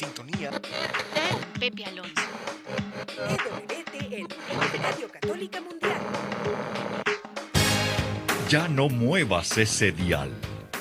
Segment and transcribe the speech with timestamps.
[0.00, 0.50] sintonía.
[1.58, 2.22] Pepe Alonso.
[3.28, 4.28] EWTN,
[4.82, 6.00] Radio Católica Mundial.
[8.48, 10.30] Ya no muevas ese dial.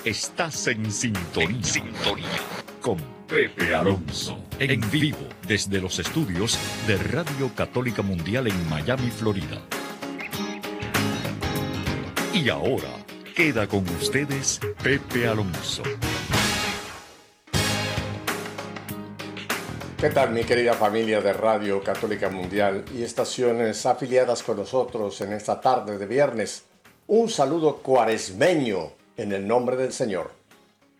[0.05, 1.50] Estás en sintonía.
[1.50, 2.39] En sintonía.
[2.82, 2.97] Con
[3.27, 4.41] Pepe Alonso.
[4.57, 6.57] En vivo desde los estudios
[6.88, 9.61] de Radio Católica Mundial en Miami, Florida.
[12.33, 12.93] Y ahora
[13.36, 15.83] queda con ustedes Pepe Alonso.
[20.00, 25.34] ¿Qué tal mi querida familia de Radio Católica Mundial y estaciones afiliadas con nosotros en
[25.34, 26.64] esta tarde de viernes?
[27.08, 30.32] Un saludo cuaresmeño en el nombre del Señor.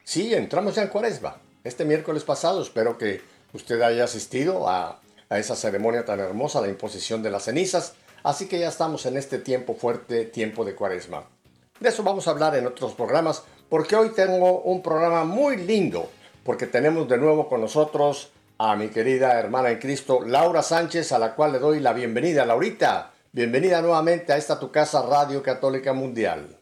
[0.04, 1.38] Sí, entramos ya en cuaresma.
[1.64, 3.22] Este miércoles pasado espero que
[3.54, 7.94] usted haya asistido a, a esa ceremonia tan hermosa, la imposición de las cenizas.
[8.22, 11.24] Así que ya estamos en este tiempo fuerte, tiempo de cuaresma.
[11.80, 16.10] De eso vamos a hablar en otros programas, porque hoy tengo un programa muy lindo,
[16.44, 21.20] porque tenemos de nuevo con nosotros a mi querida hermana en Cristo, Laura Sánchez, a
[21.20, 22.46] la cual le doy la bienvenida.
[22.46, 26.58] Laurita, bienvenida nuevamente a esta tu casa Radio Católica Mundial.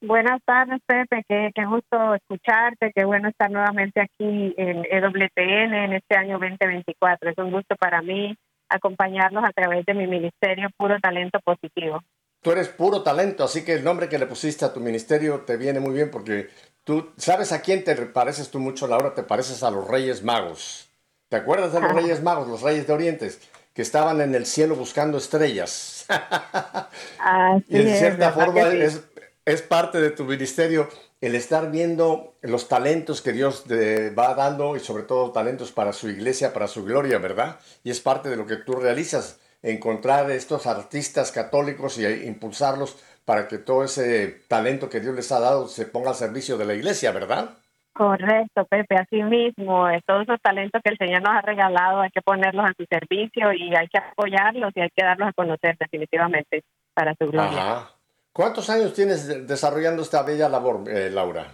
[0.00, 1.22] Buenas tardes, Pepe.
[1.28, 2.92] Qué, qué gusto escucharte.
[2.92, 7.30] Qué bueno estar nuevamente aquí en EWTN en este año 2024.
[7.30, 8.36] Es un gusto para mí
[8.68, 12.00] acompañarlos a través de mi ministerio Puro Talento Positivo.
[12.42, 15.56] Tú eres puro talento, así que el nombre que le pusiste a tu ministerio te
[15.56, 16.48] viene muy bien porque
[16.84, 20.85] tú sabes a quién te pareces tú mucho, Laura, te pareces a los Reyes Magos.
[21.28, 23.40] ¿Te acuerdas de los Reyes Magos, los Reyes de Orientes,
[23.74, 26.06] que estaban en el cielo buscando estrellas?
[27.68, 29.00] y en cierta forma es,
[29.44, 30.88] es, parte de tu ministerio
[31.20, 35.92] el estar viendo los talentos que Dios te va dando y sobre todo talentos para
[35.92, 37.58] su iglesia, para su gloria, ¿verdad?
[37.82, 43.48] Y es parte de lo que tú realizas, encontrar estos artistas católicos y impulsarlos para
[43.48, 46.74] que todo ese talento que Dios les ha dado se ponga al servicio de la
[46.74, 47.56] iglesia, ¿verdad?
[47.96, 52.20] Correcto, Pepe, así mismo, todos esos talentos que el Señor nos ha regalado hay que
[52.20, 56.62] ponerlos a su servicio y hay que apoyarlos y hay que darlos a conocer definitivamente
[56.92, 57.88] para su gloria.
[58.34, 61.46] ¿Cuántos años tienes desarrollando esta bella labor, eh, Laura?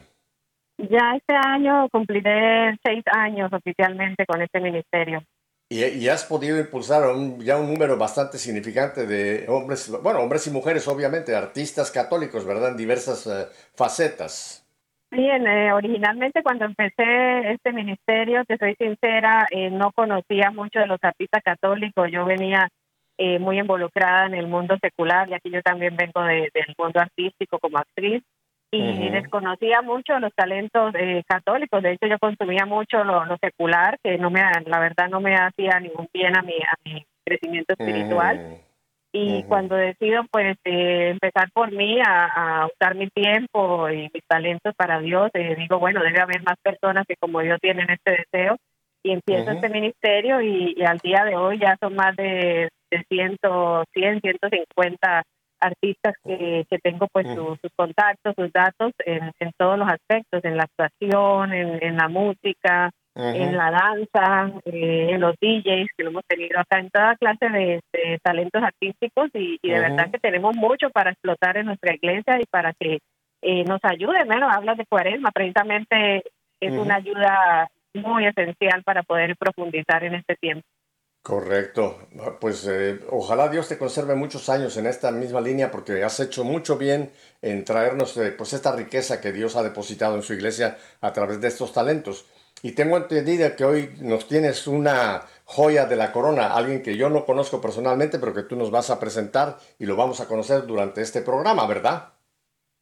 [0.78, 5.22] Ya este año cumpliré seis años oficialmente con este ministerio.
[5.68, 7.04] Y, has podido impulsar
[7.38, 12.70] ya un número bastante significante de hombres, bueno, hombres y mujeres, obviamente, artistas católicos, ¿verdad?
[12.70, 14.61] En diversas eh, facetas.
[15.12, 20.86] Bien, eh, originalmente cuando empecé este ministerio, te soy sincera, eh, no conocía mucho de
[20.86, 22.08] los artistas católicos.
[22.10, 22.66] Yo venía
[23.18, 27.58] eh, muy involucrada en el mundo secular, y aquí yo también vengo del mundo artístico
[27.58, 28.22] como actriz,
[28.74, 30.94] y desconocía mucho los talentos
[31.28, 31.82] católicos.
[31.82, 35.78] De hecho, yo consumía mucho lo, secular, que no me, la verdad no me hacía
[35.78, 38.62] ningún bien a mi, a mi crecimiento espiritual.
[39.14, 44.74] Y cuando decido pues eh, empezar por mí a, usar mi tiempo y mis talentos
[44.74, 48.56] para Dios, eh, digo, bueno, debe haber más personas que como yo tienen este deseo
[49.02, 53.36] y empiezo este ministerio y, al día de hoy ya son más de, de 100,
[53.92, 55.22] 100, 150
[55.60, 60.56] artistas que, que tengo pues sus contactos, sus datos en, en, todos los aspectos, en
[60.56, 66.10] la actuación, en, en la música, en la danza, eh, en los DJs que lo
[66.10, 67.82] hemos tenido acá, en toda clase de,
[68.22, 72.72] talentos artísticos y, de verdad que tenemos mucho para explotar en nuestra iglesia y para
[72.72, 73.00] que
[73.42, 74.24] eh, nos ayude.
[74.24, 76.24] Bueno, hablas de cuaresma, precisamente
[76.60, 80.66] es una ayuda muy esencial para poder profundizar en este tiempo.
[81.22, 82.08] Correcto.
[82.40, 86.42] Pues eh, ojalá Dios te conserve muchos años en esta misma línea porque has hecho
[86.42, 87.12] mucho bien
[87.42, 91.48] en traernos pues esta riqueza que Dios ha depositado en su iglesia a través de
[91.48, 92.26] estos talentos.
[92.62, 97.10] Y tengo entendido que hoy nos tienes una joya de la corona, alguien que yo
[97.10, 100.64] no conozco personalmente, pero que tú nos vas a presentar y lo vamos a conocer
[100.66, 102.12] durante este programa, ¿verdad?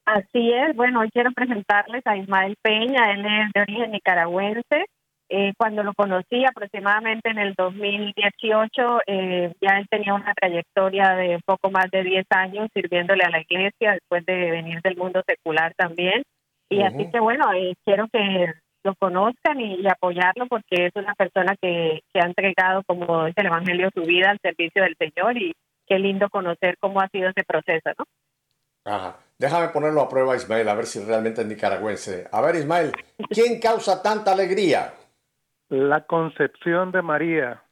[0.04, 0.76] Así es.
[0.76, 3.12] Bueno, hoy quiero presentarles a Ismael Peña.
[3.12, 4.86] Él es de origen nicaragüense.
[5.32, 11.38] Eh, cuando lo conocí aproximadamente en el 2018, eh, ya él tenía una trayectoria de
[11.46, 15.72] poco más de 10 años sirviéndole a la iglesia después de venir del mundo secular
[15.76, 16.24] también.
[16.68, 18.52] Y así que bueno, eh, quiero que
[18.82, 23.46] lo conozcan y, apoyarlo porque es una persona que, que ha entregado, como dice el
[23.46, 25.54] Evangelio, su vida al servicio del Señor y
[25.86, 28.04] qué lindo conocer cómo ha sido ese proceso, ¿no?
[28.84, 29.16] Ajá.
[29.38, 32.28] Déjame ponerlo a prueba, Ismael, a ver si realmente es nicaragüense.
[32.30, 32.92] A ver, Ismael,
[33.30, 34.92] ¿quién causa tanta alegría?
[35.68, 37.62] La concepción de María.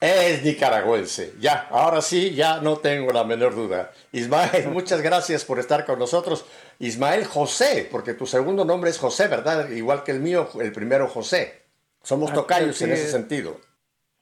[0.00, 1.34] Es nicaragüense.
[1.38, 3.92] Ya, ahora sí, ya no tengo la menor duda.
[4.12, 6.46] Ismael, muchas gracias por estar con nosotros.
[6.78, 9.68] Ismael José, porque tu segundo nombre es José, ¿verdad?
[9.68, 11.64] Igual que el mío, el primero José.
[12.02, 13.60] Somos tocayos en ese sentido.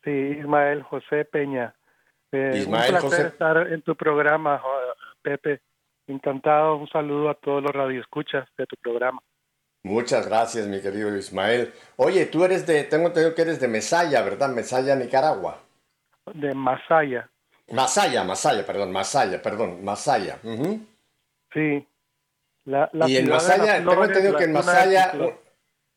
[0.03, 1.73] Sí, Ismael José Peña.
[2.33, 4.61] Eh, Ismael un placer estar en tu programa,
[5.23, 5.61] Pepe.
[6.09, 6.77] Encantado.
[6.77, 9.21] Un saludo a todos los radioescuchas de tu programa.
[9.85, 11.73] Muchas gracias, mi querido Ismael.
[11.97, 14.49] Oye, tú eres de, tengo entendido que eres de Mesaya, ¿verdad?
[14.49, 15.68] Mesaya, Nicaragua.
[16.35, 17.29] De Masaya.
[17.71, 20.39] Masaya, Masaya, perdón, Masaya, perdón, Masaya.
[21.53, 21.87] Sí.
[22.65, 25.13] La, y en Masaya, tengo entendido que en Masaya,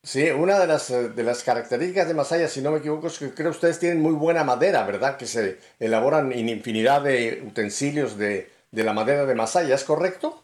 [0.02, 3.18] sí, una de las, eh, de las características de Masaya, si no me equivoco, es
[3.18, 5.16] que creo que ustedes tienen muy buena madera, ¿verdad?
[5.16, 10.42] Que se elaboran en infinidad de utensilios de, de la madera de Masaya, ¿es correcto?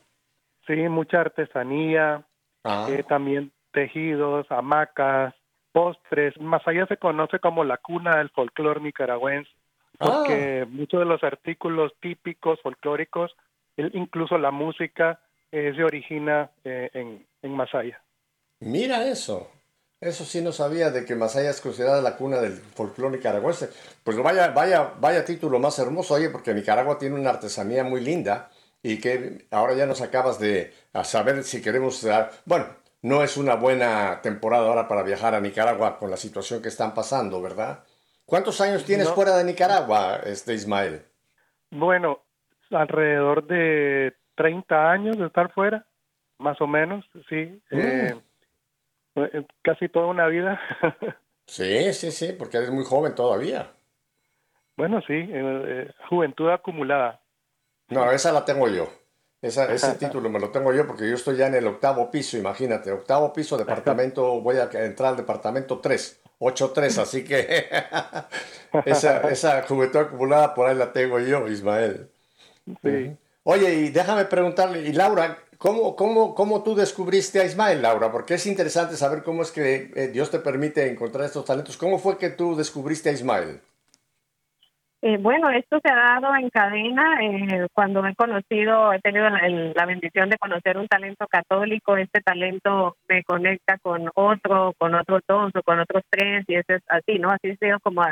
[0.66, 2.26] Sí, mucha artesanía,
[2.64, 2.86] ah.
[2.90, 5.34] eh, también tejidos, hamacas,
[5.72, 6.38] postres.
[6.38, 9.50] Masaya se conoce como la cuna del folclore nicaragüense,
[9.98, 10.68] porque ah.
[10.70, 13.36] muchos de los artículos típicos folclóricos,
[13.76, 18.00] incluso la música, eh, se origina eh, en, en Masaya.
[18.60, 19.50] Mira eso.
[20.00, 23.70] Eso sí no sabía de que Masaya es considerada la cuna del folclore nicaragüense.
[24.04, 28.50] Pues vaya, vaya, vaya título más hermoso, oye, porque Nicaragua tiene una artesanía muy linda
[28.80, 30.72] y que ahora ya nos acabas de
[31.02, 32.06] saber si queremos...
[32.44, 32.66] Bueno,
[33.02, 36.94] no es una buena temporada ahora para viajar a Nicaragua con la situación que están
[36.94, 37.84] pasando, ¿verdad?
[38.28, 41.02] ¿Cuántos años tienes fuera de Nicaragua, este Ismael?
[41.70, 42.24] Bueno,
[42.70, 45.86] alrededor de 30 años de estar fuera,
[46.36, 47.58] más o menos, sí.
[47.70, 47.78] Mm.
[47.78, 48.14] Eh,
[49.16, 50.60] eh, casi toda una vida.
[51.46, 53.72] sí, sí, sí, porque eres muy joven todavía.
[54.76, 57.22] Bueno, sí, eh, juventud acumulada.
[57.88, 58.90] No, esa la tengo yo.
[59.40, 62.36] Esa, ese título me lo tengo yo porque yo estoy ya en el octavo piso,
[62.36, 62.92] imagínate.
[62.92, 67.68] Octavo piso, departamento, voy a entrar al departamento 3, 8-3, así que
[68.84, 72.10] esa, esa juventud acumulada por ahí la tengo yo, Ismael.
[72.82, 73.16] Sí.
[73.44, 78.12] Oye, y déjame preguntarle, y Laura, ¿cómo, cómo, cómo tú descubriste a Ismael, Laura?
[78.12, 81.76] Porque es interesante saber cómo es que eh, Dios te permite encontrar estos talentos.
[81.76, 83.62] ¿Cómo fue que tú descubriste a Ismael?
[85.00, 87.22] Eh, bueno, esto se ha dado en cadena.
[87.22, 92.96] Eh, cuando he conocido, he tenido la, bendición de conocer un talento católico, este talento
[93.08, 97.18] me conecta con otro, con otros dos o con otros tres, y eso es así,
[97.18, 97.30] ¿no?
[97.30, 98.02] Así sido como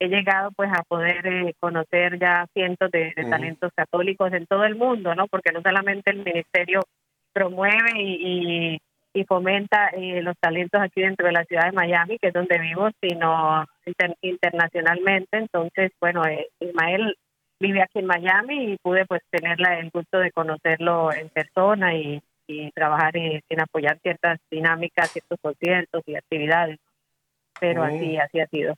[0.00, 4.74] he llegado pues a poder eh, conocer ya cientos de, talentos católicos en todo el
[4.74, 5.28] mundo, ¿no?
[5.28, 6.80] Porque no solamente el ministerio
[7.32, 8.78] promueve y, y,
[9.26, 12.88] fomenta eh, los talentos aquí dentro de la ciudad de Miami, que es donde vivo,
[13.00, 13.64] sino
[14.22, 15.38] internacionalmente.
[15.38, 17.16] Entonces, bueno, eh, Ismael
[17.60, 22.22] vive aquí en Miami y pude pues tener el gusto de conocerlo en persona y,
[22.74, 26.78] trabajar en, apoyar ciertas dinámicas, ciertos conciertos y actividades.
[27.58, 28.74] Pero así, así ha sido.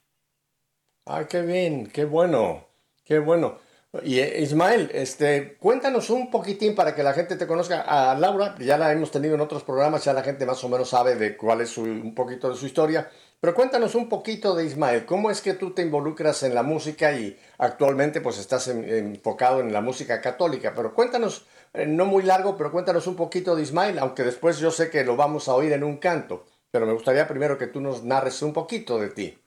[1.07, 2.67] Ah, qué bien, qué bueno,
[3.05, 3.59] qué bueno.
[4.03, 7.83] Y eh, Ismael, este, cuéntanos un poquitín para que la gente te conozca.
[7.83, 10.89] A Laura, ya la hemos tenido en otros programas, ya la gente más o menos
[10.89, 13.09] sabe de cuál es un poquito de su historia.
[13.41, 17.13] Pero cuéntanos un poquito de Ismael, ¿cómo es que tú te involucras en la música
[17.13, 20.73] y actualmente pues estás enfocado en la música católica?
[20.75, 24.71] Pero cuéntanos, eh, no muy largo, pero cuéntanos un poquito de Ismael, aunque después yo
[24.71, 26.47] sé que lo vamos a oír en un canto.
[26.71, 29.39] Pero me gustaría primero que tú nos narres un poquito de ti.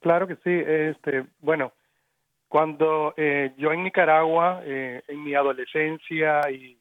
[0.00, 0.50] Claro que sí.
[0.64, 1.72] Este, bueno,
[2.56, 6.78] cuando eh, yo en Nicaragua, eh, en mi adolescencia y,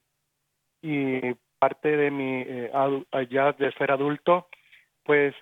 [1.60, 2.72] parte de mi eh,
[3.12, 4.48] allá de ser adulto,
[5.04, 5.36] pues,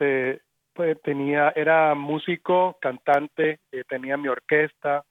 [0.74, 5.06] pues tenía era músico, cantante, tenía mi orquesta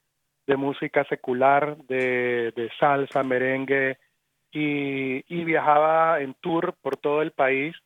[0.45, 3.99] de música secular, de, de salsa, merengue
[4.51, 7.77] y, y, viajaba en tour por todo el país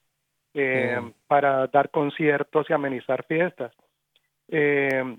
[0.54, 1.10] mm.
[1.26, 3.74] para dar conciertos y amenizar fiestas.
[4.48, 5.18] Eh,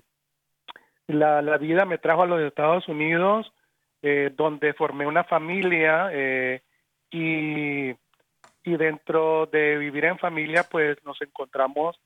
[1.08, 3.52] la, la, vida me trajo a los Estados Unidos,
[4.02, 6.62] eh, donde formé una familia eh,
[7.10, 11.98] y, y dentro de vivir en familia, pues nos encontramos,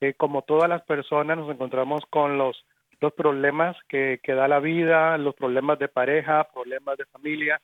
[0.00, 2.64] eh, como todas las personas, nos encontramos con los,
[3.00, 7.60] los problemas que, que da la vida, los problemas de pareja, problemas de familia.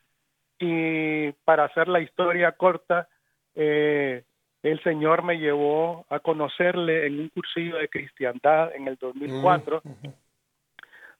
[0.58, 3.08] Y para hacer la historia corta,
[3.54, 10.08] el Señor me llevó a conocerle en un cursillo de cristiandad en el 2004, mm,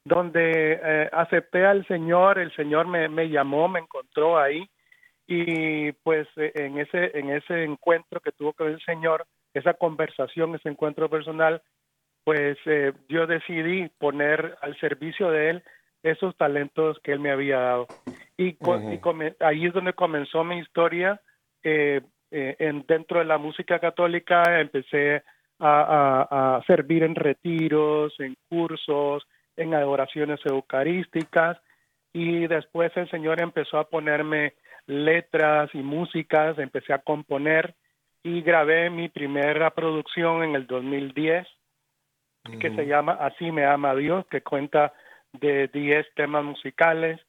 [0.07, 4.69] donde eh, acepté al Señor, el Señor me, me, llamó, me encontró ahí
[5.27, 10.55] y pues eh, en ese en ese encuentro que tuvo con el Señor, esa conversación,
[10.55, 11.61] ese encuentro personal,
[12.23, 15.63] pues eh, yo decidí poner al servicio de él
[16.05, 17.87] esos talentos que él me había dado.
[18.37, 18.57] Y,
[19.41, 21.21] ahí es donde comenzó mi historia
[21.65, 25.23] eh, eh, en, dentro de la música católica empecé
[25.59, 31.59] a, servir en retiros, en cursos, en adoraciones eucarísticas
[32.13, 34.55] y después el Señor empezó a ponerme
[34.87, 37.75] letras y músicas, empecé a componer
[38.23, 41.47] y grabé mi primera producción en el 2010
[42.61, 44.93] que se llama Así me ama Dios, que cuenta
[45.33, 47.21] de 10 temas musicales.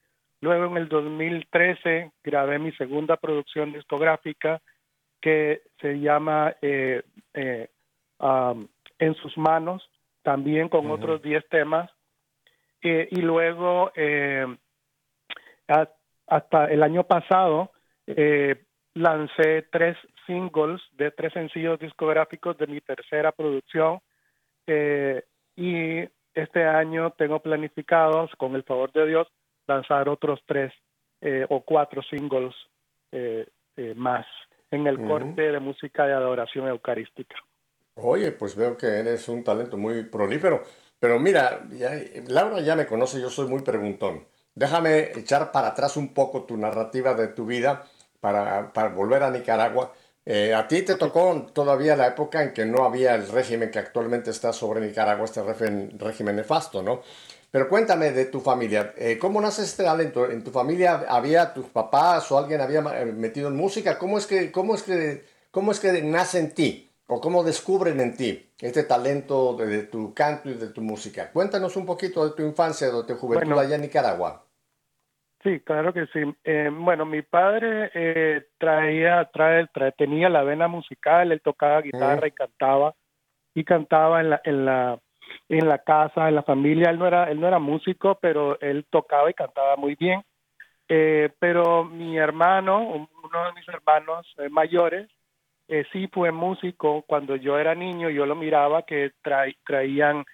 [0.41, 4.61] Luego en el 2013 grabé mi segunda producción discográfica
[5.21, 7.03] que se llama eh,
[7.33, 9.89] En sus manos,
[10.23, 11.89] también con otros 10 temas.
[12.87, 13.91] Y luego,
[16.27, 17.71] hasta el año pasado,
[18.93, 23.99] lancé tres singles de tres sencillos discográficos de mi tercera producción
[25.55, 26.03] y
[26.37, 29.27] este año tengo planificados, con el favor de Dios,
[29.67, 30.71] lanzar otros tres
[31.19, 32.53] eh, o cuatro singles
[33.11, 34.25] eh, eh, más
[34.69, 37.35] en el corte de música de adoración eucarística.
[37.95, 40.61] Oye, pues veo que eres un talento muy prolífero.
[40.99, 41.67] Pero mira,
[42.27, 44.25] Laura ya me conoce, yo soy muy preguntón.
[44.55, 47.85] Déjame echar para atrás un poco tu narrativa de tu vida
[48.19, 49.93] para, para volver a Nicaragua
[50.29, 53.79] eh, a ti te tocó todavía la época en que no había el régimen que
[53.79, 57.01] actualmente está sobre Nicaragua, este régimen, nefasto, ¿no?
[57.49, 60.29] Pero cuéntame de tu familia, eh, ¿cómo nace este talento?
[60.29, 63.97] ¿En tu familia había tus papás o alguien había eh, metido en música?
[63.97, 67.99] ¿Cómo es que, cómo es que, cómo es que nace en ti o cómo descubren
[67.99, 71.31] en ti este talento de, tu canto y de tu música?
[71.31, 74.43] Cuéntanos un poquito de tu infancia, de tu juventud allá en Nicaragua.
[75.43, 76.19] Sí, claro que sí.
[76.43, 82.27] Eh, bueno, mi padre eh, traía, trae, trae, tenía la vena musical, él tocaba guitarra
[82.27, 82.95] y cantaba,
[83.53, 84.99] y cantaba en la, en la,
[85.47, 86.89] en la casa, en la familia.
[86.89, 90.21] Él no era, él no era músico, pero él tocaba y cantaba muy bien.
[90.89, 95.07] Eh, pero mi hermano, uno de mis hermanos mayores,
[95.91, 97.03] sí fue músico.
[97.07, 99.11] Cuando yo era niño, yo lo miraba que
[99.65, 100.25] traían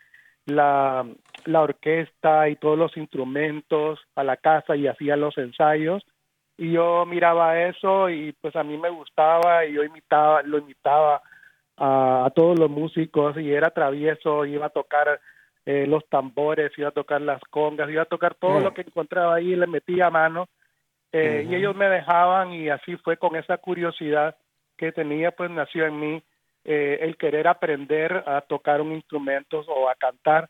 [0.46, 1.06] la,
[1.46, 6.04] la orquesta y todos los instrumentos a la casa y hacía los ensayos
[6.58, 11.22] y yo miraba eso y pues a mí me gustaba y yo imitaba lo imitaba
[11.78, 15.20] a, todos los músicos y era travieso iba a tocar
[15.66, 18.74] eh, los tambores iba a tocar las congas iba a tocar todo lo mm.
[18.74, 20.48] que encontraba ahí y le metía mano
[21.12, 24.36] eh, y ellos me dejaban y así fue con esa curiosidad
[24.78, 26.24] que tenía pues nació en mí
[26.66, 30.50] eh, el querer aprender a tocar un instrumento o a cantar.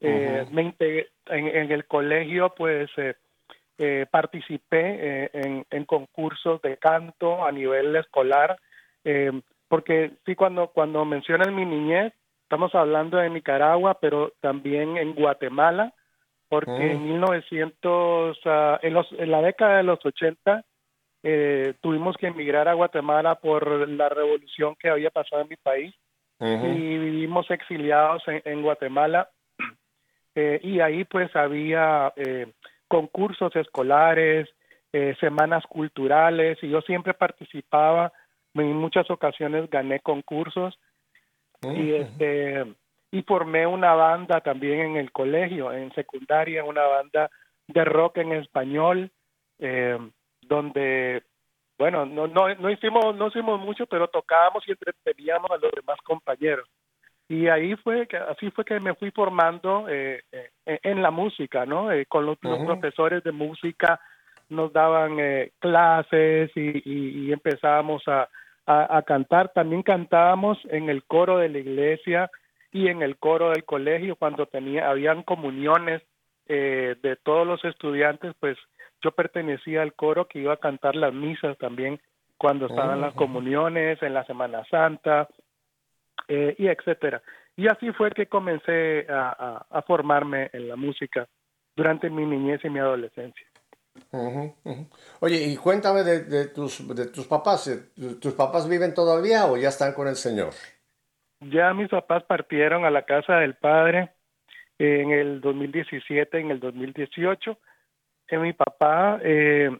[0.00, 8.56] Eh, en, el colegio, pues eh, participé en, en, concursos de canto a nivel escolar,
[9.66, 15.92] porque sí, cuando, cuando mencionan mi niñez, estamos hablando de Nicaragua, pero también en Guatemala,
[16.48, 20.64] porque en 1900, ah, en, los, en la década de los 80,
[21.22, 25.94] eh, tuvimos que emigrar a Guatemala por la revolución que había pasado en mi país
[26.40, 29.28] y vivimos exiliados en, Guatemala.
[30.34, 32.46] Eh, y ahí pues había eh,
[32.86, 34.48] concursos escolares,
[35.18, 38.12] semanas culturales y yo siempre participaba,
[38.54, 40.78] en muchas ocasiones gané concursos
[41.62, 42.64] y este
[43.10, 47.30] y formé una banda también en el colegio, en secundaria, una banda
[47.66, 49.10] de rock en español.
[49.58, 49.98] Eh,
[50.48, 51.22] donde
[51.78, 55.98] bueno, no, no, no hicimos, no hicimos mucho, pero tocábamos y entreteníamos a los demás
[56.02, 56.68] compañeros.
[57.28, 60.50] Y ahí fue que, así fue que me fui formando eh, eh,
[60.82, 61.92] en la música, ¿no?
[61.92, 64.00] Eh, con los, profesores de música
[64.48, 65.18] nos daban
[65.58, 68.28] clases y, y, empezábamos a,
[68.66, 69.52] a, cantar.
[69.52, 72.30] También cantábamos en el coro de la iglesia
[72.72, 76.02] y en el coro del colegio cuando tenía, habían comuniones
[76.46, 78.56] de todos los estudiantes, pues
[79.02, 82.00] yo pertenecía al coro que iba a cantar las misas también
[82.36, 85.28] cuando estaban las comuniones, en la Semana Santa,
[86.28, 87.20] eh, y etcétera.
[87.56, 91.26] Y así fue que comencé a, formarme en la música
[91.74, 93.46] durante mi niñez y mi adolescencia.
[95.18, 97.66] Oye, y cuéntame de, tus, de tus papás.
[97.66, 100.52] Eh, ¿Tus papás viven todavía o ya están con el Señor?
[101.40, 104.12] Ya mis papás partieron a la casa del Padre
[104.78, 107.58] en el 2017, en el 2018
[108.36, 109.70] mi papá eh,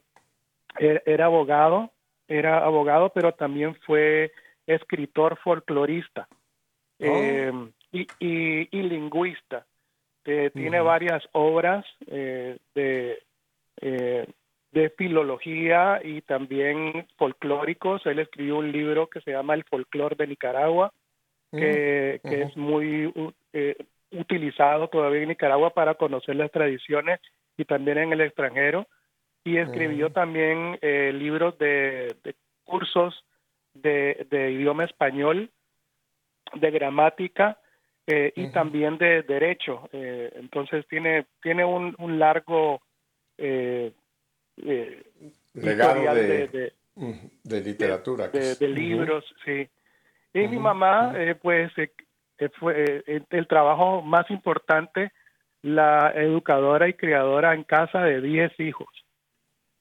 [0.79, 1.91] er, era abogado,
[2.27, 4.33] era abogado, pero también fue
[4.67, 6.29] escritor folclorista
[7.01, 7.05] oh.
[7.05, 7.53] eh,
[7.93, 9.67] y, y, lingüista.
[10.25, 13.19] Eh, tiene varias obras de,
[13.81, 18.05] de filología y también folclóricos.
[18.05, 20.93] Él escribió un libro que se llama El folclor de Nicaragua,
[21.51, 23.11] que, que es muy
[24.13, 27.21] utilizado todavía en Nicaragua para conocer las tradiciones
[27.57, 28.87] y también en el extranjero.
[29.45, 32.15] Y escribió también eh, libros de,
[32.65, 33.25] cursos
[33.73, 35.51] de, idioma español,
[36.55, 37.59] de gramática
[38.07, 39.89] eh, y también de derecho.
[39.93, 42.83] Eh, entonces tiene, tiene un, un largo
[45.55, 46.73] legado de,
[47.45, 48.29] de, literatura.
[48.29, 49.69] De, libros, sí.
[50.35, 51.73] Y mi mamá, pues,
[52.61, 55.13] fue el trabajo más importante
[55.63, 58.89] la educadora y criadora en casa de 10 hijos.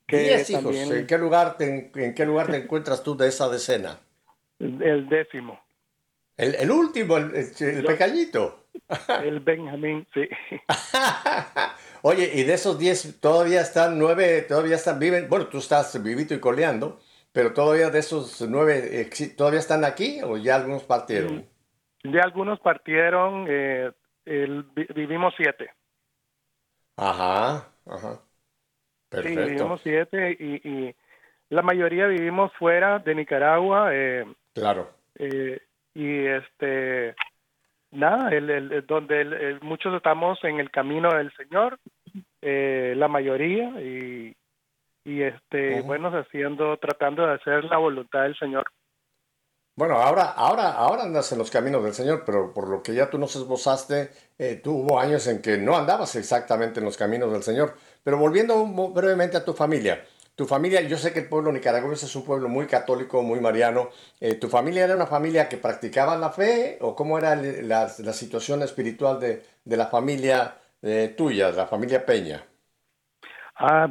[0.07, 0.75] ¿Diez hijos?
[0.75, 3.99] ¿En, qué lugar te, ¿En qué lugar te encuentras tú de esa decena?
[4.59, 5.59] El décimo.
[6.37, 8.67] El, el último, el, el, pequeñito.
[9.21, 10.21] El Benjamín, sí.
[12.03, 16.33] Oye, y de esos diez, todavía están nueve, todavía están, viven, bueno, tú estás vivito
[16.33, 16.99] y coleando,
[17.33, 21.45] pero todavía de esos nueve, ¿todavía están aquí o ya algunos partieron?
[22.11, 23.91] Ya algunos partieron, eh,
[24.25, 24.63] el,
[24.95, 25.71] vivimos siete.
[26.95, 28.21] Ajá, ajá.
[29.09, 29.43] Perfecto.
[29.43, 30.95] Sí, vivimos siete y, y,
[31.49, 33.89] la mayoría vivimos fuera de Nicaragua.
[33.93, 34.89] Eh, claro.
[35.15, 35.61] Eh,
[35.93, 37.15] y este,
[37.91, 41.79] nada, el, el, donde muchos estamos en el camino del Señor,
[42.41, 44.35] eh, la mayoría, y,
[45.05, 48.65] y este, bueno, haciendo, tratando de hacer la voluntad del Señor.
[49.77, 53.11] Bueno, ahora, ahora, ahora andas en los caminos del Señor, pero por lo que ya
[53.11, 57.31] tú nos esbozaste, eh, tú hubo años en que no andabas exactamente en los caminos
[57.31, 57.75] del Señor.
[58.03, 60.03] Pero volviendo brevemente a tu familia,
[60.35, 63.91] tu familia, yo sé que el pueblo nicaragüense es un pueblo muy católico, muy mariano.
[64.19, 68.63] Eh, ¿Tu familia era una familia que practicaba la fe o cómo era la, situación
[68.63, 72.46] espiritual de, de la familia eh, tuya, de la familia Peña?
[73.59, 73.89] Ah,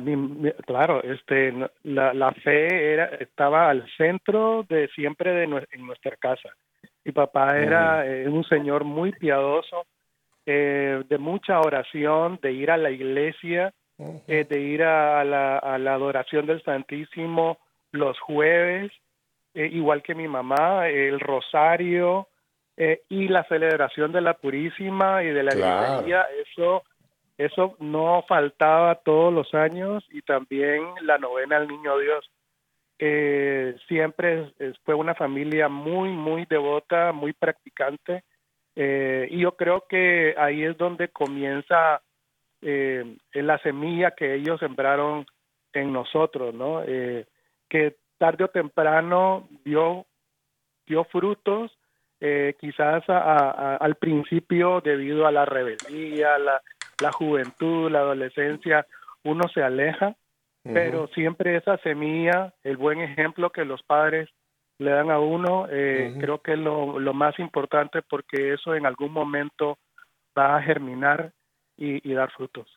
[0.64, 6.50] claro, este, la, la fe era, estaba al centro de siempre de en nuestra casa.
[7.04, 9.86] Mi papá era eh, un señor muy piadoso,
[10.44, 13.72] eh, de mucha oración, de ir a la iglesia,
[14.28, 17.58] eh, de ir a la, a la adoración del Santísimo
[17.90, 18.92] los jueves,
[19.54, 22.28] igual que mi mamá, el rosario
[23.08, 26.04] y la celebración de la Purísima y de la claro.
[26.46, 26.82] eso
[27.38, 32.30] eso no faltaba todos los años y también la novena al Niño Dios.
[32.98, 34.52] Eh, siempre
[34.84, 38.24] fue una familia muy, muy devota, muy practicante.
[38.74, 42.02] Eh, y yo creo que ahí es donde comienza
[42.62, 45.26] eh, la semilla que ellos sembraron
[45.72, 46.82] en nosotros, ¿no?
[46.84, 47.26] Eh,
[47.68, 50.06] que tarde o temprano dio,
[50.86, 51.76] dio frutos,
[52.58, 56.62] quizás a, al principio debido a la rebeldía, la,
[57.00, 58.86] la juventud, la adolescencia,
[59.24, 60.16] uno se aleja,
[60.62, 64.28] pero siempre esa semilla, el buen ejemplo que los padres
[64.78, 68.84] le dan a uno, eh, creo que es lo, lo, más importante porque eso en
[68.84, 69.78] algún momento
[70.36, 71.32] va a germinar
[71.76, 72.68] y, y dar frutos.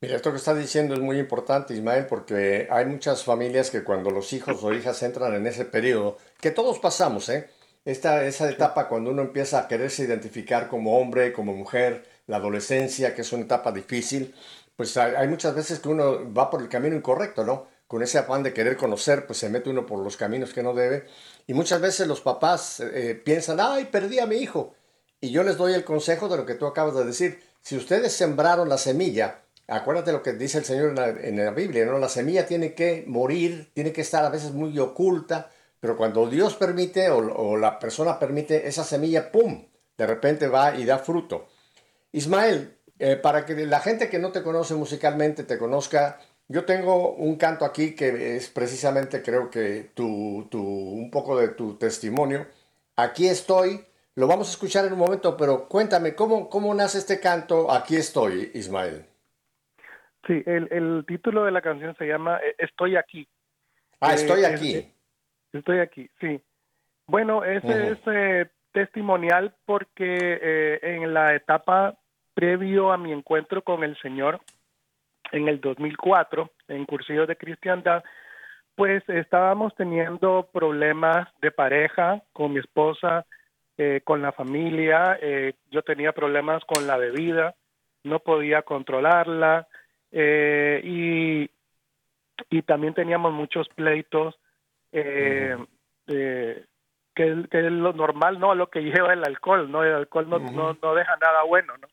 [0.00, 4.10] Mira, esto que estás diciendo es muy importante, Ismael, porque hay muchas familias que cuando
[4.10, 7.48] los hijos o hijas entran en ese periodo, que todos pasamos, ¿eh?
[7.84, 13.14] Esta, esa etapa cuando uno empieza a quererse identificar como hombre, como mujer, la adolescencia,
[13.14, 14.34] que es una etapa difícil,
[14.76, 17.66] pues hay muchas veces que uno va por el camino incorrecto, ¿no?
[17.86, 20.74] Con ese afán de querer conocer, pues se mete uno por los caminos que no
[20.74, 21.06] debe.
[21.46, 24.74] Y muchas veces los papás eh, piensan, ay, perdí a mi hijo.
[25.20, 27.40] Y yo les doy el consejo de lo que tú acabas de decir.
[27.62, 31.98] Si ustedes sembraron la semilla, acuérdate lo que dice el Señor en la, Biblia, ¿no?
[31.98, 36.54] La semilla tiene que morir, tiene que estar a veces muy oculta, pero cuando Dios
[36.54, 41.48] permite o, o la persona permite, esa semilla, ¡pum!, de repente va y da fruto.
[42.16, 47.12] Ismael, eh, para que la gente que no te conoce musicalmente te conozca, yo tengo
[47.12, 52.46] un canto aquí que es precisamente creo que tu, tu, un poco de tu testimonio.
[52.96, 57.20] Aquí estoy, lo vamos a escuchar en un momento, pero cuéntame, ¿cómo, cómo nace este
[57.20, 57.70] canto?
[57.70, 59.04] Aquí estoy, Ismael.
[60.26, 63.28] Sí, el, el título de la canción se llama eh, Estoy aquí.
[64.00, 64.94] Ah, estoy eh, aquí.
[65.52, 66.40] Estoy aquí, sí.
[67.06, 67.92] Bueno, ese uh -huh.
[67.92, 71.98] es eh, testimonial porque eh, en la etapa
[72.36, 74.40] previo a mi encuentro con el Señor
[75.32, 78.04] en el 2004, en cursillos de cristiandad,
[78.74, 83.24] pues estábamos teniendo problemas de pareja con mi esposa,
[83.78, 87.54] eh, con la familia, eh, yo tenía problemas con la bebida,
[88.04, 89.66] no podía controlarla
[90.12, 91.50] eh, y,
[92.50, 94.38] y también teníamos muchos pleitos,
[94.92, 95.56] eh,
[96.04, 96.64] que,
[97.50, 100.40] que es lo normal, no lo que lleva el alcohol, no el alcohol no, uh
[100.40, 100.52] -huh.
[100.52, 101.88] no, no deja nada bueno, ¿no?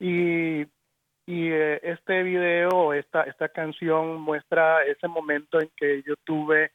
[0.00, 0.66] Y,
[1.26, 6.72] eh, este video, esta, esta canción muestra ese momento en que yo tuve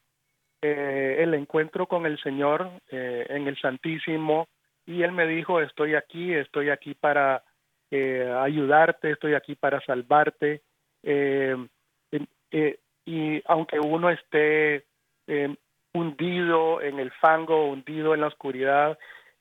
[0.61, 4.47] eh, el encuentro con el Señor eh, en el Santísimo
[4.85, 7.43] y Él me dijo, estoy aquí, estoy aquí para
[7.91, 10.63] ayudarte, estoy aquí para salvarte.
[13.05, 14.85] y aunque uno esté
[15.93, 18.97] hundido en el fango, hundido en la oscuridad,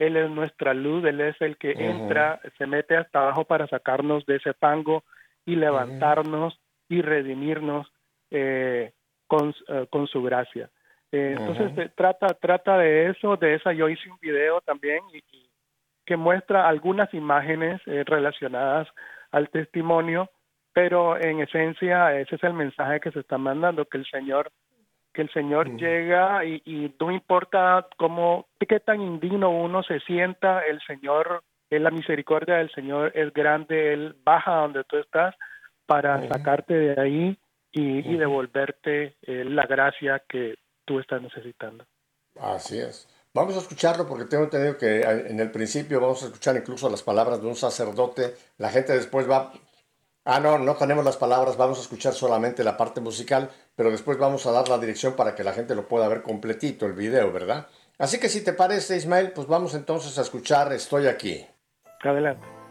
[0.07, 1.91] él es nuestra luz, Él es el que uh -huh.
[1.91, 5.05] entra, se mete hasta abajo para sacarnos de ese fango
[5.47, 6.97] y levantarnos uh -huh.
[6.97, 7.87] y redimirnos
[8.31, 8.93] eh,
[9.27, 10.71] con, uh, con, su gracia.
[11.13, 15.51] Eh, entonces trata, trata de eso, de esa yo hice un video también y, y
[16.07, 18.89] que muestra algunas imágenes eh, relacionadas
[19.31, 20.31] al testimonio,
[20.73, 24.51] pero en esencia ese es el mensaje que se está mandando, que el Señor
[25.13, 30.65] que el Señor llega y, y, no importa cómo, qué tan indigno uno se sienta,
[30.65, 35.35] el Señor, es la misericordia del Señor es grande, Él baja donde tú estás
[35.87, 37.39] para sacarte de ahí
[37.73, 41.85] y, devolverte eh, la gracia que tú estás necesitando.
[42.41, 43.09] Así es.
[43.35, 46.91] Vamos a escucharlo porque tengo entendido que eh, en el principio vamos a escuchar incluso
[46.91, 48.35] las palabras de un sacerdote.
[48.59, 49.53] La gente después va...
[50.25, 54.19] Ah, no, no tenemos las palabras, vamos a escuchar solamente la parte musical, pero después
[54.19, 57.33] vamos a dar la dirección para que la gente lo pueda ver completito, el video,
[57.33, 57.67] ¿verdad?
[57.99, 61.45] Así que si te parece, Ismael, pues vamos entonces a escuchar Estoy aquí.
[62.03, 62.62] Adelante.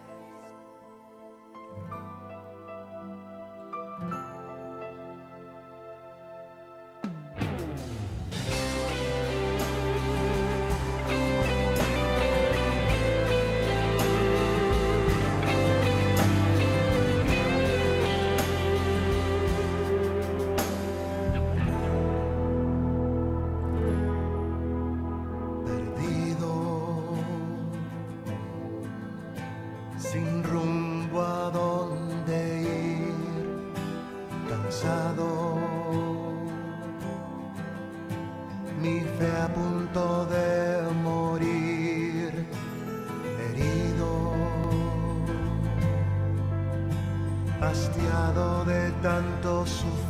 [49.21, 50.00] tanto sufrir.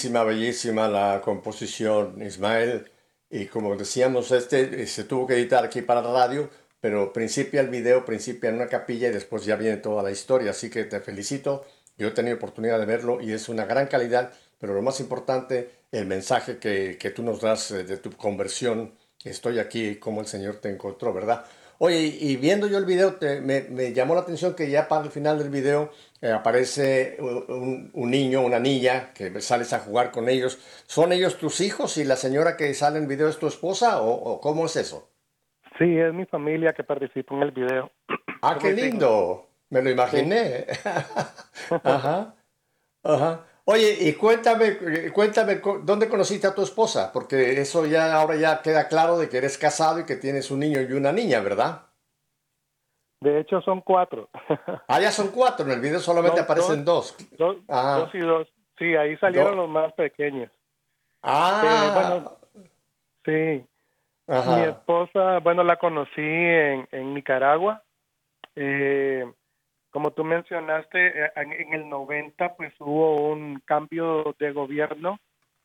[0.00, 2.90] Bellísima, bellísima la composición, Ismael.
[3.28, 6.48] Y como decíamos, este eh, se tuvo que editar aquí para la radio,
[6.80, 10.52] pero principia el video, principia en una capilla y después ya viene toda la historia.
[10.52, 11.66] Así que te felicito.
[11.98, 15.68] Yo he tenido oportunidad de verlo y es una gran calidad, pero lo más importante,
[15.92, 18.94] el mensaje que, que tú nos das eh, de tu conversión.
[19.22, 21.44] Estoy aquí como el Señor te encontró, ¿verdad?
[21.82, 25.38] Oye, y viendo yo el video, me, llamó la atención que ya para el final
[25.38, 25.90] del video
[26.22, 30.58] eh, aparece un, niño, una niña, que sales a jugar con ellos.
[30.86, 34.02] ¿Son ellos tus hijos y la señora que sale en el video es tu esposa
[34.02, 35.10] o, cómo es eso?
[35.78, 37.90] Sí, es mi familia que participa en el video.
[38.42, 39.46] Ah, qué lindo.
[39.70, 40.66] Me lo imaginé.
[41.84, 42.34] Ajá.
[43.02, 43.46] Ajá.
[43.64, 44.76] Oye, y cuéntame,
[45.12, 47.12] cuéntame, ¿dónde conociste a tu esposa?
[47.12, 50.60] Porque eso ya ahora ya queda claro de que eres casado y que tienes un
[50.60, 51.89] niño y una niña, ¿verdad?
[53.20, 54.30] De hecho son cuatro.
[54.88, 57.16] ah, ya son cuatro, en el video solamente aparecen dos.
[57.36, 58.48] Dos, dos, y dos.
[58.78, 60.50] Sí, ahí salieron los más pequeños.
[61.22, 62.32] Ah.
[63.26, 63.66] Eh, sí.
[64.26, 67.82] Mi esposa, bueno, la conocí en, en Nicaragua.
[68.56, 69.24] Eh,
[69.90, 75.18] como tú mencionaste, eh, en el 90 pues hubo un cambio de gobierno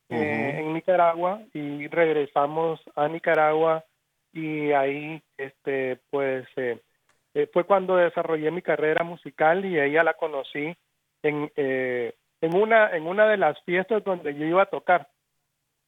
[0.08, 3.84] eh, en Nicaragua y regresamos a Nicaragua
[4.32, 6.46] y ahí este pues
[7.36, 10.76] eh, fue cuando desarrollé mi carrera musical y ella la conocí
[11.22, 15.08] en en una en una de las fiestas donde yo iba a tocar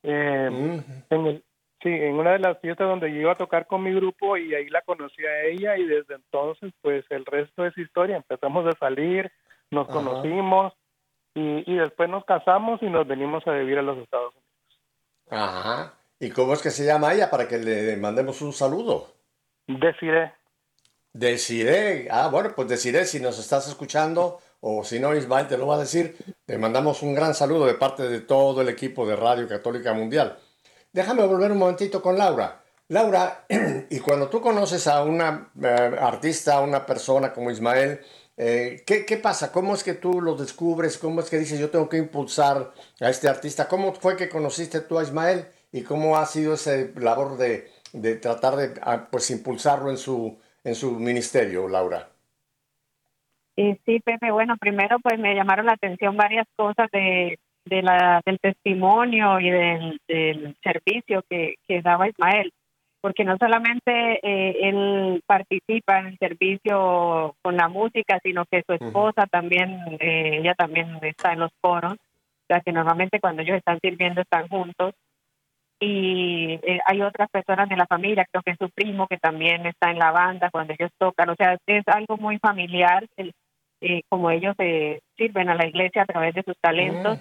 [0.03, 1.43] en el
[1.83, 4.53] Sí, en una de las fiestas donde yo iba a tocar con mi grupo y
[4.53, 8.17] ahí la conocí a ella y desde entonces pues el resto es historia.
[8.17, 9.31] Empezamos a salir,
[9.71, 10.73] nos conocimos
[11.35, 14.81] y, y, después nos casamos y nos venimos a vivir a los Estados Unidos.
[15.31, 15.95] Ajá.
[16.19, 19.07] ¿Y cómo es que se llama ella para que le mandemos un saludo?
[19.69, 20.33] Deciré.
[21.13, 22.09] Deciré.
[22.11, 25.77] Ah, bueno, pues deciré si nos estás escuchando o si no, Ismael te lo va
[25.77, 26.17] a decir.
[26.45, 30.39] Te mandamos un gran saludo de parte de todo el equipo de Radio Católica Mundial.
[30.93, 32.63] Déjame volver un momentito con Laura.
[32.89, 33.45] Laura,
[33.91, 38.01] y cuando tú conoces a una eh, artista, a una persona como Ismael,
[38.37, 39.53] eh, ¿qué, pasa?
[39.53, 40.97] ¿Cómo es que tú lo descubres?
[40.97, 43.69] ¿Cómo es que dices yo tengo que impulsar a este artista?
[43.69, 45.49] ¿Cómo fue que conociste tú a Ismael?
[45.73, 47.69] ¿Y cómo ha sido esa labor de,
[48.23, 52.09] tratar de ah, pues, impulsarlo en su, en su ministerio, Laura?
[53.57, 58.39] Sí, Pepe, bueno, primero pues me llamaron la atención varias cosas de, de la, del
[58.39, 60.01] testimonio y del,
[60.63, 62.53] servicio que, daba Ismael,
[63.01, 68.75] porque no solamente eh, él participa en el servicio con la música, sino que su
[68.75, 73.57] esposa también, eh, ella también está en los coros, o sea que normalmente cuando ellos
[73.57, 74.95] están sirviendo están juntos.
[75.81, 79.65] Y eh, hay otras personas de la familia, creo que es su primo que también
[79.67, 83.07] está en la banda cuando ellos tocan, o sea, es algo muy familiar,
[84.09, 84.57] como ellos
[85.17, 87.21] sirven a la iglesia a través de sus talentos.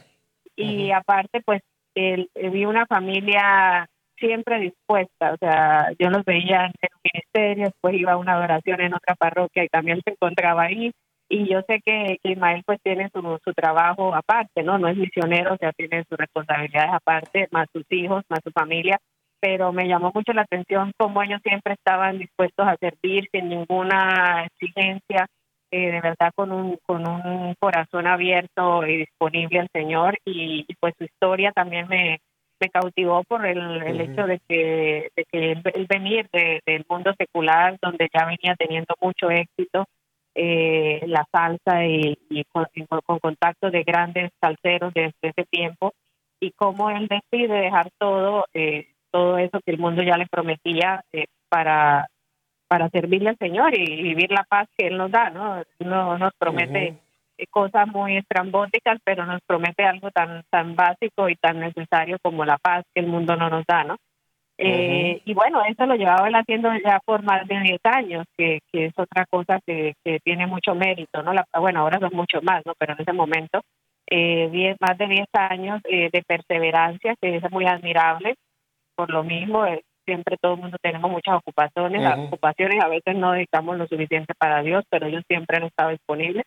[0.55, 1.61] Y aparte, pues,
[1.93, 7.95] él, vi una familia siempre dispuesta, o sea, yo los veía en el ministerio, después
[7.95, 10.91] iba a una adoración en otra parroquia y también se encontraba ahí.
[11.29, 14.77] Y yo sé que, Ismael pues tiene su, su trabajo aparte, ¿no?
[14.77, 18.97] No es misionero, o sea, tiene sus responsabilidades aparte, más sus hijos, más su familia,
[19.39, 24.45] pero me llamó mucho la atención cómo ellos siempre estaban dispuestos a servir sin ninguna
[24.45, 25.27] exigencia,
[25.69, 30.93] eh, de verdad con un, con un corazón abierto y disponible al Señor y, pues
[30.97, 32.21] su historia también me,
[32.59, 37.77] me cautivó por el, el hecho de que, de que el, venir del mundo secular
[37.81, 39.87] donde ya venía teniendo mucho éxito
[40.39, 42.15] eh, la salsa y,
[42.51, 42.67] con,
[43.19, 45.93] contacto de grandes salseros desde ese tiempo
[46.39, 51.03] y cómo él decide dejar todo eh, todo eso que el mundo ya le prometía
[51.49, 52.07] para
[52.67, 55.63] para servirle al Señor y vivir la paz que Él nos da, ¿no?
[55.79, 56.97] No nos promete
[57.49, 62.57] cosas muy estrambóticas, pero nos promete algo tan tan básico y tan necesario como la
[62.57, 63.97] paz que el mundo no nos da, ¿no?
[64.59, 68.59] Eh, y bueno, eso lo llevaba él haciendo ya por más de 10 años, que,
[68.71, 71.33] que es otra cosa que, que tiene mucho mérito, ¿no?
[71.33, 72.73] La, bueno, ahora son mucho más, ¿no?
[72.77, 73.61] Pero en ese momento,
[74.09, 78.35] eh, diez, más de 10 años eh, de perseverancia, que es muy admirable.
[78.95, 83.33] Por lo mismo, eh, siempre todo el mundo tenemos muchas ocupaciones, ocupaciones a veces no
[83.33, 86.45] dedicamos lo suficiente para Dios, pero ellos siempre han estado disponibles.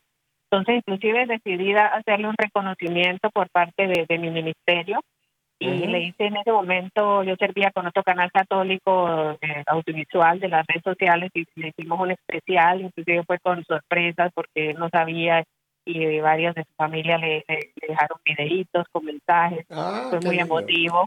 [0.50, 5.00] Entonces, inclusive decidí hacerle un reconocimiento por parte de, mi ministerio
[5.62, 10.48] y le hice en ese momento, yo servía con otro canal católico eh, audiovisual de
[10.48, 14.88] las redes sociales y le hicimos un especial, inclusive fue con sorpresas porque él no
[14.88, 15.44] sabía
[15.84, 17.44] y varios de su familia le,
[17.76, 21.06] dejaron videitos con mensajes, ah, fue muy emotivo.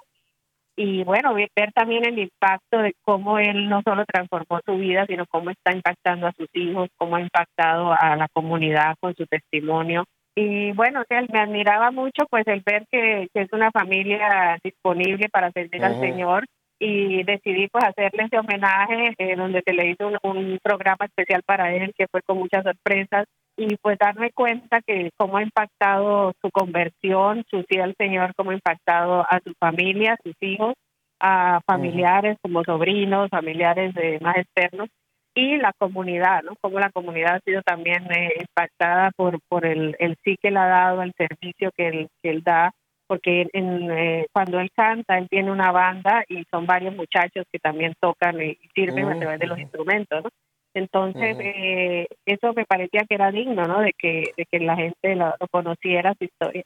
[0.76, 5.26] Y bueno, ver también el impacto de cómo él no solo transformó su vida, sino
[5.28, 10.06] cómo está impactando a sus hijos, cómo ha impactado a la comunidad con su testimonio
[10.36, 14.58] Y bueno, o sea, me admiraba mucho pues el ver que, que es una familia
[14.64, 16.00] disponible para servir al.
[16.00, 16.46] Señor
[16.80, 21.42] y decidí pues hacerle ese homenaje eh, donde se le hizo un, un programa especial
[21.46, 26.34] para él que fue con muchas sorpresas y pues darme cuenta que cómo ha impactado
[26.42, 30.74] su conversión, su sí al Señor, cómo ha impactado a su familia, a sus hijos,
[31.20, 34.90] a familiares como sobrinos, familiares de más externos
[35.36, 36.56] y la comunidad, ¿no?
[36.62, 40.58] Cómo la comunidad ha sido también eh, impactada por por el, el sí que él
[40.58, 42.72] ha dado, el servicio que él, que él da,
[43.08, 47.60] porque en, eh, cuando él canta, él tiene una banda y son varios muchachos que
[47.60, 50.30] también tocan y sirven a través de los instrumentos, ¿no?
[50.76, 53.82] Entonces, eh, eso me parecía que era digno, ¿no?
[53.82, 56.64] De que, de que la gente lo, lo conociera, su historia.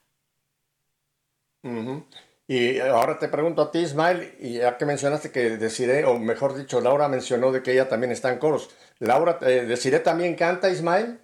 [1.64, 2.06] Ujú.
[2.48, 6.56] Y ahora te pregunto a ti, Ismael, y ya que mencionaste que Desiree, o mejor
[6.56, 8.70] dicho, Laura mencionó de que ella también está en coros.
[9.00, 11.20] Laura, eh, ¿Desiree también canta, Ismael?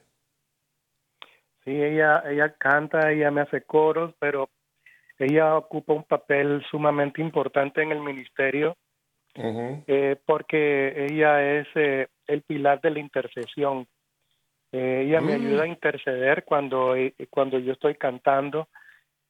[1.63, 4.49] Sí, ella, ella canta, ella me hace coros, pero
[5.17, 8.75] ella ocupa un papel sumamente importante en el ministerio
[9.37, 9.83] Ujú.
[9.87, 13.87] eh, porque ella es eh, el pilar de la intercesión.
[14.71, 15.45] Eh, ella me Mm.
[15.45, 18.67] ayuda a interceder cuando, eh, cuando yo estoy cantando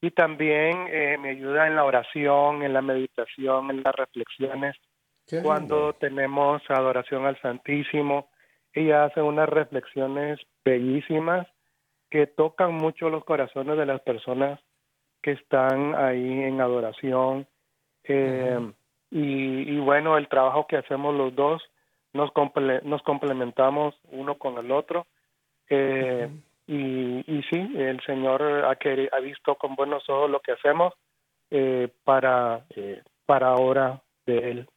[0.03, 4.75] y también eh, me ayuda en la oración, en la meditación, en las reflexiones.
[5.25, 5.47] Qué lindo.
[5.47, 8.27] Cuando tenemos adoración al Santísimo,
[8.73, 11.47] ella hace unas reflexiones bellísimas
[12.09, 14.59] que tocan mucho los corazones de las personas
[15.21, 17.47] que están ahí en adoración.
[18.03, 18.59] Eh,
[19.09, 21.63] y, y bueno, el trabajo que hacemos los dos,
[22.11, 25.07] nos, comple- nos complementamos uno con el otro.
[25.69, 26.29] Eh,
[26.67, 30.93] y, y sí, el Señor ha, queri- ha visto con buenos ojos lo que hacemos
[31.51, 34.69] eh, para, eh, para ahora de Él,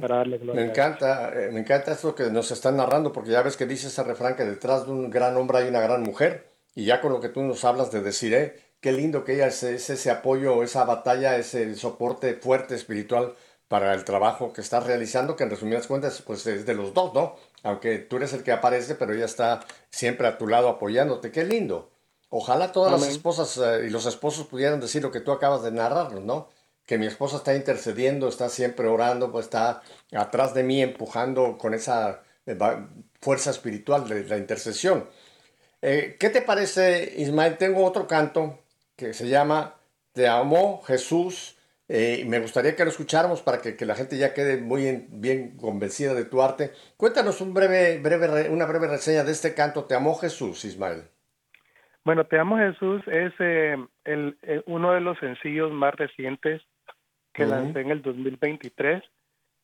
[0.00, 0.62] para darle gloria.
[0.62, 3.88] Me encanta, eh, me encanta esto que nos están narrando, porque ya ves que dice
[3.88, 7.12] ese refrán que detrás de un gran hombre hay una gran mujer, y ya con
[7.12, 10.62] lo que tú nos hablas de Desiree, qué lindo que ella es, es ese apoyo,
[10.62, 13.34] esa batalla, ese soporte fuerte espiritual
[13.66, 17.12] para el trabajo que estás realizando, que en resumidas cuentas, pues es de los dos,
[17.12, 17.34] ¿no?
[17.62, 21.44] Aunque tú eres el que aparece, pero ella está siempre a tu lado apoyándote, qué
[21.44, 21.90] lindo.
[22.30, 25.72] Ojalá todas las esposas eh, y los esposos pudieran decir lo que tú acabas de
[25.72, 26.48] narrarnos, ¿no?
[26.84, 31.74] Que mi esposa está intercediendo, está siempre orando, pues está atrás de mí empujando con
[31.74, 32.56] esa eh,
[33.20, 35.08] fuerza espiritual de la intercesión.
[35.80, 37.56] Eh, ¿qué te parece, Ismael?
[37.56, 38.58] Tengo otro canto
[38.96, 39.76] que se llama
[40.12, 41.56] Te amo Jesús.
[41.88, 45.08] Eh, me gustaría que lo escucháramos para que, que la gente ya quede muy en-
[45.20, 46.72] bien convencida de tu arte.
[46.96, 51.04] Cuéntanos un breve, breve, re- una breve reseña de este canto Te amo Jesús, Ismael.
[52.04, 56.62] Bueno, Te amo Jesús es eh, el, el- uno de los sencillos más recientes
[57.32, 57.52] que Ujú.
[57.54, 59.02] lancé en el 2023.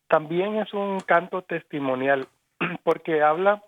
[0.09, 2.27] También es un canto testimonial
[2.85, 3.63] porque habla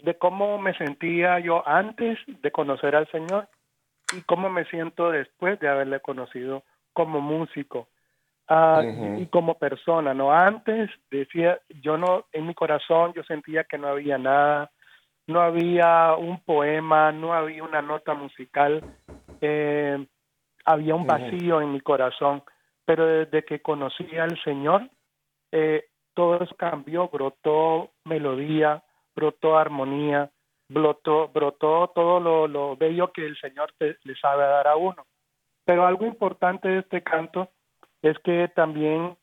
[0.00, 3.48] de cómo me sentía yo antes de conocer al Señor
[4.16, 6.64] y cómo me siento después de haberle conocido
[7.00, 7.88] como músico
[8.48, 8.82] ah,
[9.18, 10.12] y, y como persona.
[10.14, 14.70] No antes decía yo no en mi corazón yo sentía que no había nada,
[15.26, 18.82] no había un poema, no había una nota musical,
[19.40, 20.06] eh,
[20.64, 22.42] había un vacío en mi corazón.
[22.84, 24.88] Pero desde que conocí al Señor,
[25.52, 25.84] eh,
[26.14, 28.82] todo eso cambió, brotó melodía,
[29.14, 30.28] brotó armonía,
[30.68, 35.06] brotó, brotó todo lo, lo bello que el Señor te- le sabe dar a uno.
[35.70, 37.48] Pero algo importante de este canto
[38.02, 39.16] es que también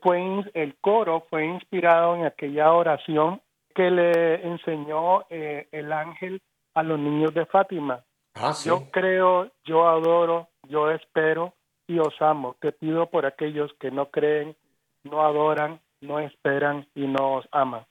[0.00, 0.18] fue
[0.54, 3.40] el coro fue inspirado en aquella oración
[3.72, 6.42] que le enseñó eh, el ángel
[6.74, 8.02] a los niños de Fátima.
[8.34, 8.68] Ah, sí.
[8.68, 11.54] Yo creo, yo adoro, yo espero
[11.86, 12.56] y os amo.
[12.58, 14.56] Te pido por aquellos que no creen,
[15.04, 17.86] no adoran, no esperan y no os aman.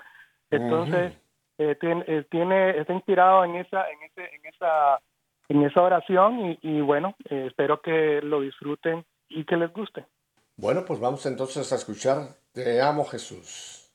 [0.50, 1.13] Entonces,
[1.60, 5.00] eh, tiene, eh, tiene- está inspirado en esa, en ese, en esa,
[5.51, 10.05] en esa oración y, bueno, eh, espero que lo disfruten y que les guste.
[10.55, 13.91] Bueno, pues vamos entonces a escuchar Te amo Jesús.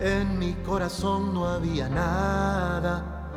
[0.00, 3.30] En mi corazón no había nada,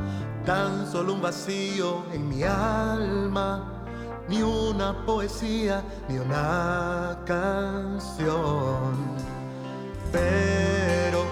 [0.45, 3.83] tan solo un vacío en mi alma,
[4.27, 8.95] ni una poesía, ni una canción.
[10.11, 11.23] Pero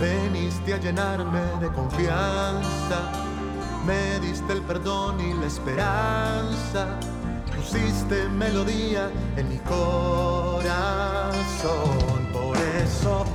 [0.00, 3.10] veniste a llenarme de confianza,
[3.84, 6.86] me diste el perdón y la esperanza,
[7.56, 10.62] pusiste melodía en mi corazón,
[12.32, 13.26] por eso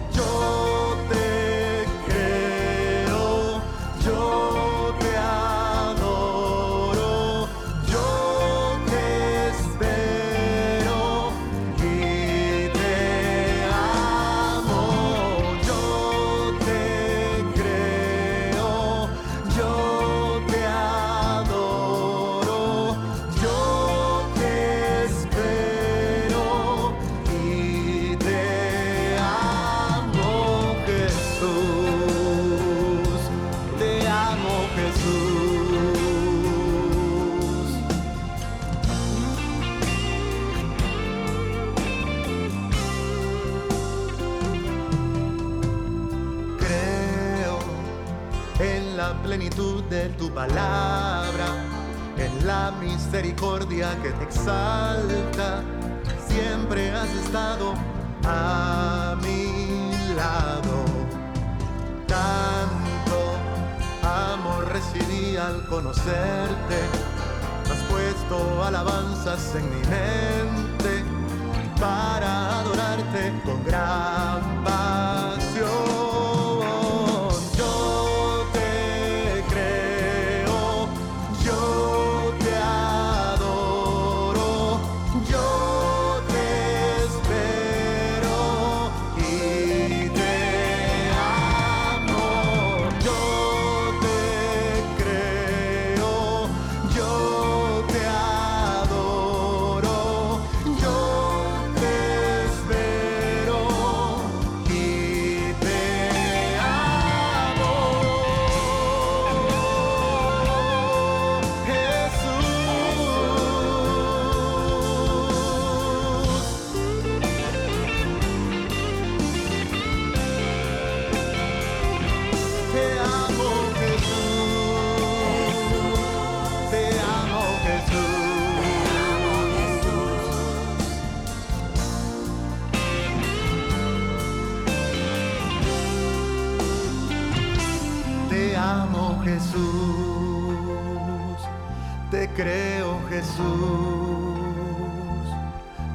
[50.10, 51.48] de tu palabra,
[52.18, 55.64] en la misericordia que te exalta.
[56.28, 57.74] Siempre has estado
[58.26, 60.86] a mi lado.
[62.08, 63.18] Tanto
[64.04, 66.80] amor recibí al conocerte.
[67.72, 71.04] Has puesto alabanzas en mi mente
[71.80, 74.49] para adorarte con gran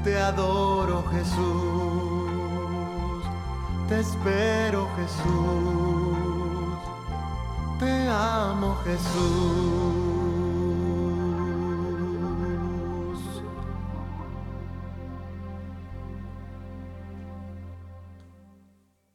[0.04, 1.34] Te adoro Jesús,
[3.88, 6.78] te espero Jesús,
[7.78, 10.04] te amo Jesús.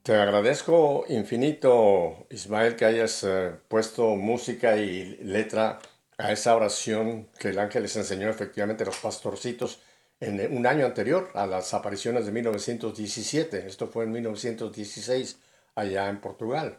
[0.01, 5.77] Te agradezco infinito, Ismael, que hayas eh, puesto música y letra
[6.19, 9.79] a esa oración que el ángel les enseñó efectivamente a los pastorcitos
[10.19, 13.65] en un año anterior a las apariciones de 1917.
[13.65, 15.37] Esto fue en 1916
[15.75, 16.77] allá en Portugal.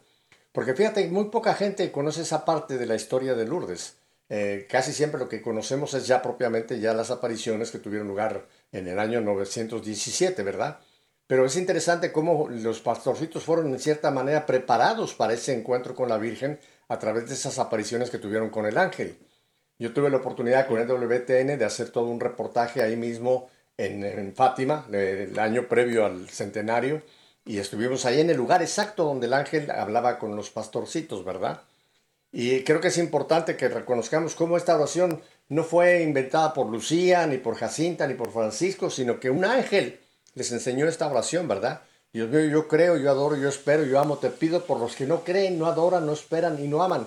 [0.53, 3.97] Porque fíjate, muy poca gente conoce esa parte de la historia de Lourdes.
[4.29, 8.47] Eh, casi siempre lo que conocemos es ya propiamente ya las apariciones que tuvieron lugar
[8.73, 10.81] en el año 917, ¿verdad?
[11.27, 16.11] Pero es interesante cómo los pastorcitos fueron en cierta manera preparados para ese encuentro con
[16.11, 19.17] la Virgen a través de esas apariciones que tuvieron con el ángel.
[19.81, 24.35] Yo tuve la oportunidad con el WTN de hacer todo un reportaje ahí mismo en,
[24.37, 27.01] Fátima, el año previo al centenario,
[27.47, 31.63] y estuvimos ahí en el lugar exacto donde el ángel hablaba con los pastorcitos, ¿verdad?
[32.31, 37.27] Y creo que es importante que reconozcamos cómo esta oración no fue inventada por Lucía,
[37.27, 39.99] ni por Jacinta, ni por Francisco, sino que un ángel
[40.35, 41.81] les enseñó esta oración, ¿verdad?
[42.13, 45.07] Dios mío, yo creo, yo adoro, yo espero, yo amo, te pido por los que
[45.07, 47.07] no creen, no adoran, no esperan y no aman.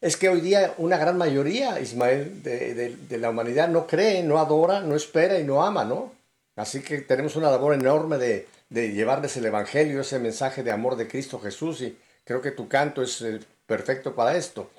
[0.00, 4.22] Es que hoy día una gran mayoría, Ismael, de, de- de la humanidad no cree,
[4.22, 6.12] no adora, no espera y no ama, ¿no?
[6.56, 10.96] Así que tenemos una labor enorme de, de llevarles el Evangelio, ese mensaje de amor
[10.96, 14.70] de Cristo Jesús y creo que tu canto es eh, perfecto para esto.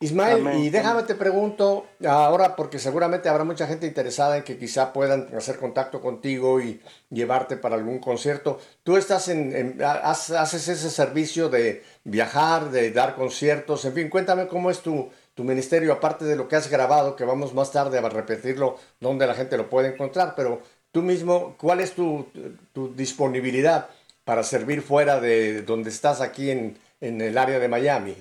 [0.00, 0.58] Ismael, Amén.
[0.58, 5.34] y déjame te pregunto ahora, porque seguramente habrá mucha gente interesada en que quizá puedan
[5.36, 6.80] hacer contacto contigo y
[7.10, 8.60] llevarte para algún concierto.
[8.82, 14.08] Tú estás en, en- ha- haces ese servicio de viajar, de dar conciertos, en fin,
[14.10, 17.72] cuéntame cómo es tu, tu ministerio, aparte de lo que has grabado, que vamos más
[17.72, 20.60] tarde a repetirlo, donde la gente lo puede encontrar, pero
[20.92, 22.28] tú mismo, ¿cuál es tu,
[22.72, 23.88] tu disponibilidad
[24.24, 28.14] para servir fuera de donde estás aquí en, en el área de Miami?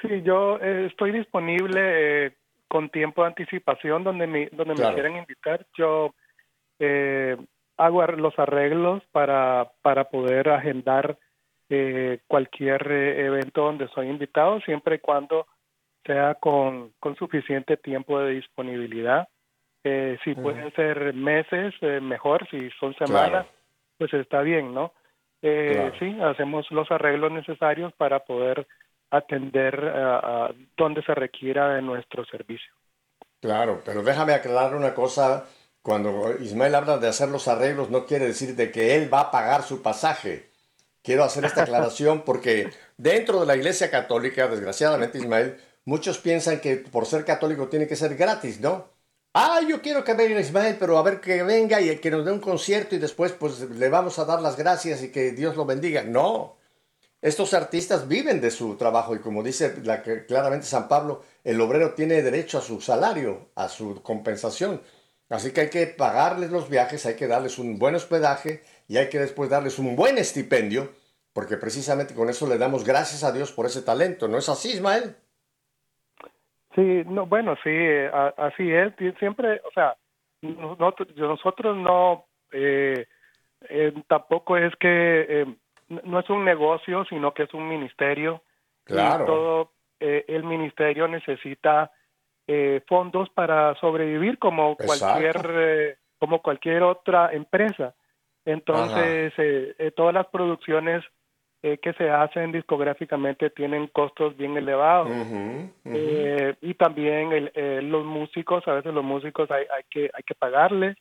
[0.00, 2.32] Sí, yo eh, estoy disponible eh,
[2.68, 4.88] con tiempo de anticipación donde me, donde Claro.
[4.90, 5.66] me quieran invitar.
[5.76, 6.14] Yo
[6.80, 7.36] eh,
[7.76, 11.18] hago los arreglos para, para poder agendar
[11.74, 15.46] eh, cualquier eh, evento donde soy invitado, siempre y cuando
[16.04, 19.26] sea con, con suficiente tiempo de disponibilidad.
[19.82, 23.46] Eh, si pueden ser meses, mejor, si son semanas,
[23.96, 24.92] pues está bien, ¿no?
[25.40, 28.66] Sí, hacemos los arreglos necesarios para poder
[29.10, 32.70] atender a donde se requiera de nuestro servicio.
[33.40, 35.46] Claro, pero déjame aclarar una cosa.
[35.80, 39.30] Cuando Ismael habla de hacer los arreglos, no quiere decir de que él va a
[39.30, 40.51] pagar su pasaje.
[41.02, 46.76] Quiero hacer esta aclaración porque dentro de la Iglesia Católica, desgraciadamente Ismael, muchos piensan que
[46.76, 48.90] por ser católico tiene que ser gratis, ¿no?
[49.34, 52.32] Ah, yo quiero que venga Ismael, pero a ver que venga y que nos dé
[52.32, 55.64] un concierto y después pues le vamos a dar las gracias y que Dios lo
[55.64, 56.02] bendiga.
[56.02, 56.56] No,
[57.22, 61.94] estos artistas viven de su trabajo y como dice la, claramente San Pablo, el obrero
[61.94, 64.82] tiene derecho a su salario, a su compensación.
[65.28, 69.08] Así que hay que pagarles los viajes, hay que darles un buen hospedaje y hay
[69.08, 70.90] que después darles un buen estipendio,
[71.32, 74.28] porque precisamente con eso le damos gracias a Dios por ese talento.
[74.28, 75.16] ¿No es así, Ismael?
[76.74, 77.70] Sí, no, bueno, sí,
[78.36, 78.94] así es.
[79.18, 79.96] Siempre, o sea,
[80.42, 83.06] nosotros, no, eh,
[83.68, 85.56] eh, tampoco es que eh,
[86.04, 88.42] no es un negocio, sino que es un ministerio.
[88.84, 89.24] Claro.
[89.24, 91.92] Y todo eh, el ministerio necesita
[92.46, 97.94] eh, fondos para sobrevivir como cualquier como cualquier otra empresa.
[98.44, 99.32] Entonces,
[99.94, 101.04] todas las producciones
[101.60, 105.10] que se hacen discográficamente tienen costos bien elevados.
[106.60, 107.50] y también
[107.90, 110.96] los músicos, a veces los músicos hay, hay que hay que pagarles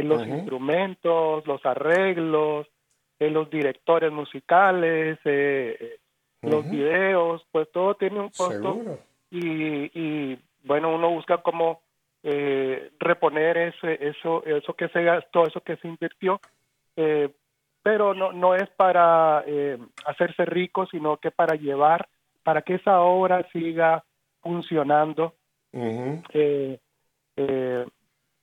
[0.00, 2.66] los instrumentos, los arreglos,
[3.18, 5.98] eh, los directores musicales, eh, eh,
[6.42, 8.98] los videos, pues todo tiene un costo.
[9.30, 11.82] Y, bueno, uno busca cómo
[12.98, 16.40] reponer ese, eso, eso que se gastó, eso que se invirtió,
[16.94, 19.44] pero no, no es para
[20.06, 22.08] hacerse rico, sino que para llevar,
[22.42, 24.04] para que esa obra siga
[24.40, 25.34] funcionando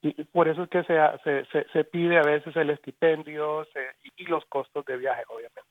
[0.02, 0.98] y por eso es que se,
[1.52, 3.68] se, se, pide a veces el estipendio
[4.16, 5.62] y los costos de viaje, obviamente.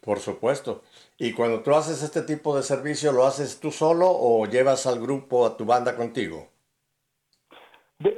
[0.00, 0.82] Por supuesto.
[1.18, 5.00] Y cuando tú haces este tipo de servicio, ¿lo haces tú solo o llevas al
[5.00, 6.51] grupo, a tu banda contigo?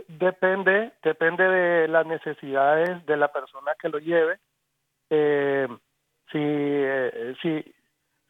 [0.09, 4.39] Depende, depende de las necesidades de la persona que lo lleve.
[5.11, 5.69] Eh,
[6.31, 7.65] si, eh, si,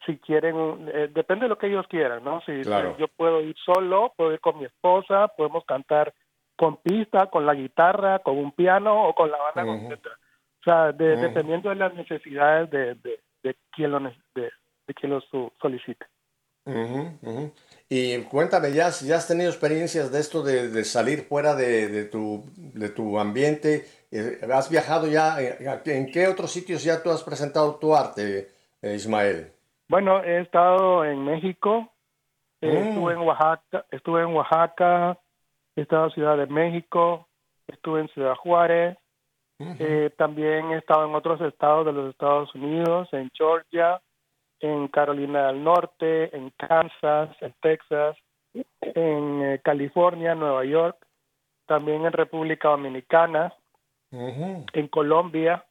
[0.05, 2.41] si quieren, eh, depende de lo que ellos quieran, ¿no?
[2.41, 6.13] Si, yo puedo ir solo, puedo ir con mi esposa, podemos cantar
[6.55, 10.09] con pista, con la guitarra, con un piano o con la banda completa.
[10.61, 12.95] O sea, dependiendo de las necesidades de,
[13.43, 15.21] de, quien lo, de, quien lo
[15.61, 16.05] solicite.
[17.87, 22.89] Y cuéntame, ¿ya, ¿ya has tenido experiencias de esto de, salir fuera de, tu, de
[22.89, 23.85] tu ambiente?
[24.11, 25.39] Eh, ¿Has viajado ya?
[25.39, 28.49] Eh, ¿En qué otros sitios ya tú has presentado tu arte,
[28.81, 29.51] eh, Ismael?
[29.87, 31.91] Bueno, he estado en México,
[32.61, 32.65] mm.
[32.65, 35.19] estuve en Oaxaca, estuve en Oaxaca,
[35.75, 37.27] he estado en Ciudad de México,
[37.67, 38.97] estuve en Ciudad Juárez,
[39.59, 44.01] eh, también he estado en otros estados de los Estados Unidos, en Georgia,
[44.59, 48.15] en Carolina del Norte, en Kansas, en Texas,
[48.81, 50.97] en eh, California, Nueva York,
[51.65, 53.53] también en República Dominicana,
[54.11, 55.65] en Colombia,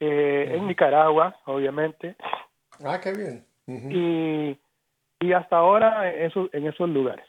[0.00, 2.16] eh, en Nicaragua, obviamente.
[2.82, 3.44] Ah, qué bien.
[3.66, 4.58] y,
[5.20, 7.26] y hasta ahora en esos, en esos lugares.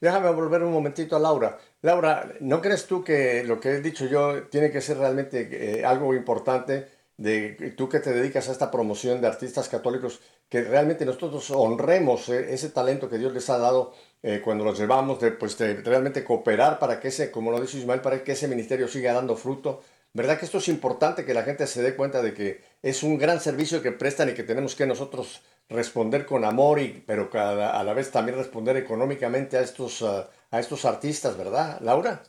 [0.00, 1.58] Déjame volver un momentito a Laura.
[1.82, 5.84] Laura, ¿no crees tú que lo que he dicho yo tiene que ser realmente eh,
[5.84, 11.04] algo importante de tú que te dedicas a esta promoción de artistas católicos, que realmente
[11.04, 13.92] nosotros honremos eh, ese talento que Dios les ha dado
[14.22, 18.00] eh, cuando los llevamos, de, pues, realmente cooperar para que ese, como lo dice Ismael,
[18.00, 19.82] para que ese ministerio siga dando fruto?
[20.14, 23.18] ¿Verdad que esto es importante que la gente se dé cuenta de que es un
[23.18, 27.82] gran servicio que prestan y que tenemos que nosotros responder con amor, y, pero a
[27.82, 32.22] la vez también responder económicamente a estos, ah, a estos artistas, ¿verdad, Laura?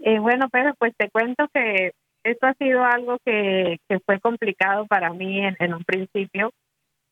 [0.00, 1.92] Eh, bueno, pero pues te cuento que
[2.24, 6.50] esto ha sido algo que, fue complicado para mí en, un principio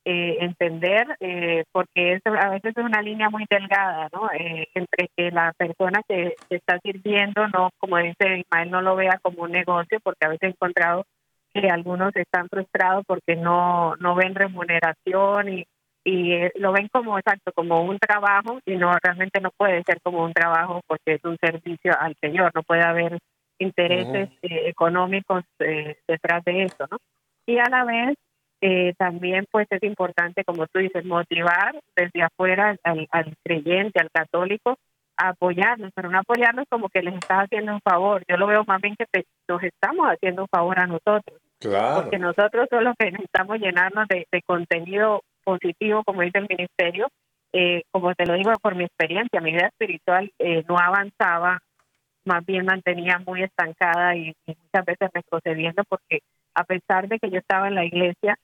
[0.04, 4.28] eh, entender, eh, porque a veces es una línea muy delgada, ¿no?
[4.32, 8.96] Eh, entre que la persona que, que está sirviendo, no, como dice Ismael, no lo
[8.96, 11.04] vea como un negocio, porque a veces he encontrado
[11.54, 15.66] que algunos están frustrados porque no, no ven remuneración y,
[16.04, 20.00] y eh, lo ven como exacto, como un trabajo y no realmente no puede ser
[20.02, 23.18] como un trabajo porque es un servicio al Señor, no puede haber
[23.62, 26.98] intereses eh, económicos eh, detrás de eso, ¿no?
[27.46, 28.16] Y a la vez
[28.96, 34.76] también pues es importante, como tú dices, motivar desde afuera al, al creyente, al católico,
[35.16, 38.22] apoyarnos, pero no apoyarnos como que les estás haciendo un favor.
[38.28, 41.40] Yo lo veo más bien que nos estamos haciendo un favor a nosotros.
[41.60, 42.02] Claro.
[42.02, 47.08] Porque nosotros son los que necesitamos llenarnos de, contenido positivo, como dice el ministerio.
[47.52, 51.58] Eh, como te lo digo por mi experiencia, mi vida espiritual eh, no avanzaba,
[52.24, 56.20] más bien mantenía muy estancada y, y muchas veces retrocediendo porque
[56.54, 58.36] a pesar de que yo estaba en la iglesia,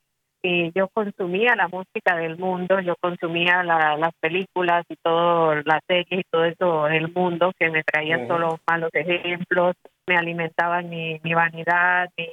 [0.43, 6.21] eh, yo consumía la música del mundo, yo consumía las películas y todas las series
[6.21, 9.75] y todo eso del mundo que me traían solo malos ejemplos,
[10.07, 12.29] me alimentaban mi, vanidad, mi,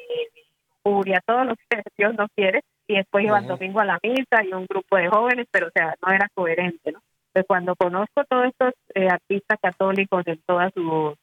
[0.84, 2.62] furia, todo lo que Dios no quiere.
[2.88, 5.72] Y después iba el domingo a la misa y un grupo de jóvenes, pero o
[5.72, 7.00] sea, no era coherente, ¿no?
[7.36, 11.18] Entonces, cuando conozco todos estos eh, artistas católicos en todas sus,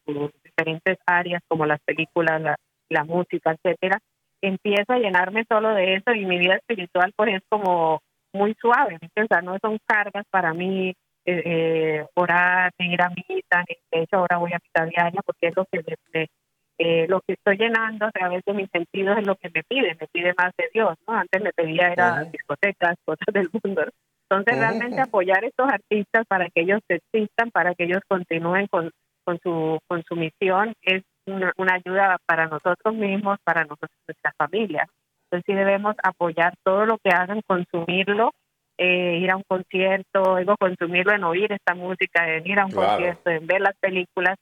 [0.45, 2.57] diferentes áreas, como las películas, la,
[2.91, 3.99] la música, etcétera,
[4.43, 8.03] empiezo a llenarme solo de eso y mi vida espiritual pues es como
[8.35, 10.91] muy suave, o sea, no son cargas para mí
[11.25, 15.57] eh, eh, orar, ir a misa, de hecho ahora voy a misa diaria porque es
[15.57, 16.29] lo que
[16.77, 19.97] eh, lo que estoy llenando a través de mis sentidos es lo que me pide,
[19.99, 21.15] me pide más de Dios, ¿no?
[21.15, 23.85] Antes me pedía era discotecas, cosas del mundo.
[24.33, 28.91] Entonces realmente apoyar a estos artistas para que ellos existan, para que ellos continúen con,
[29.25, 34.89] con su con su misión es una, ayuda para nosotros mismos, para nosotros, nuestra familia.
[35.25, 38.33] Entonces sí debemos apoyar todo lo que hagan, consumirlo,
[38.79, 42.73] eh, ir a un concierto, digo, consumirlo en oír esta música, en ir a un
[42.73, 44.39] concierto, en ver las películas.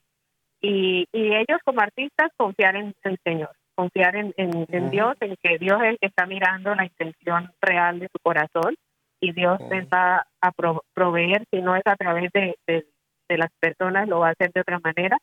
[0.60, 5.58] Y, y ellos como artistas confiar en el Señor, confiar en, en, Dios, en que
[5.58, 8.76] Dios es el que está mirando la intención real de su corazón
[9.20, 10.52] y Dios les va a
[10.94, 12.86] proveer, si no es a través de, de,
[13.28, 15.18] de las personas, lo va a hacer de otra manera.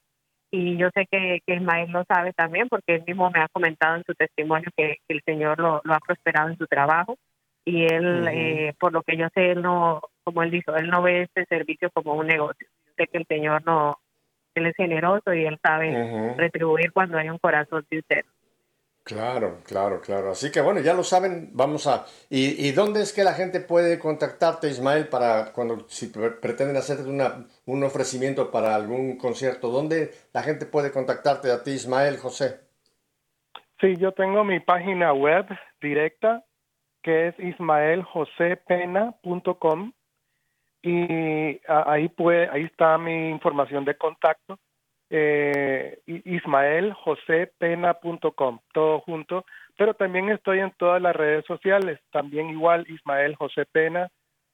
[0.50, 3.98] Y yo sé que, que, Ismael lo sabe también porque él mismo me ha comentado
[3.98, 7.18] en su testimonio que, el Señor lo, ha prosperado en su trabajo.
[7.66, 11.02] Y él, eh, por lo que yo sé, él no, como él dijo, él no
[11.02, 12.66] ve este servicio como un negocio.
[12.86, 14.00] Yo sé que el Señor no,
[14.56, 18.28] él es generoso y él sabe retribuir cuando hay un corazón sincero.
[19.08, 20.32] Claro, claro, claro.
[20.32, 22.05] Así que bueno, ya lo saben, vamos a...
[22.30, 27.45] ¿Y, dónde es que la gente puede contactarte, Ismael, para cuando si pretenden hacer una,
[27.66, 29.70] un ofrecimiento para algún concierto?
[29.70, 32.60] ¿Dónde la gente puede contactarte a ti, Ismael, José?
[33.80, 35.45] Sí, yo tengo mi página web
[35.80, 36.43] directa,
[37.01, 39.93] que es ismaeljosepena.com
[40.82, 44.60] y ahí, puede, ahí está mi información de contacto
[45.10, 49.45] eh, ismaeljosepena.com, todo junto,
[49.78, 54.10] pero también estoy en todas las redes sociales, también igual Ismael José Pena,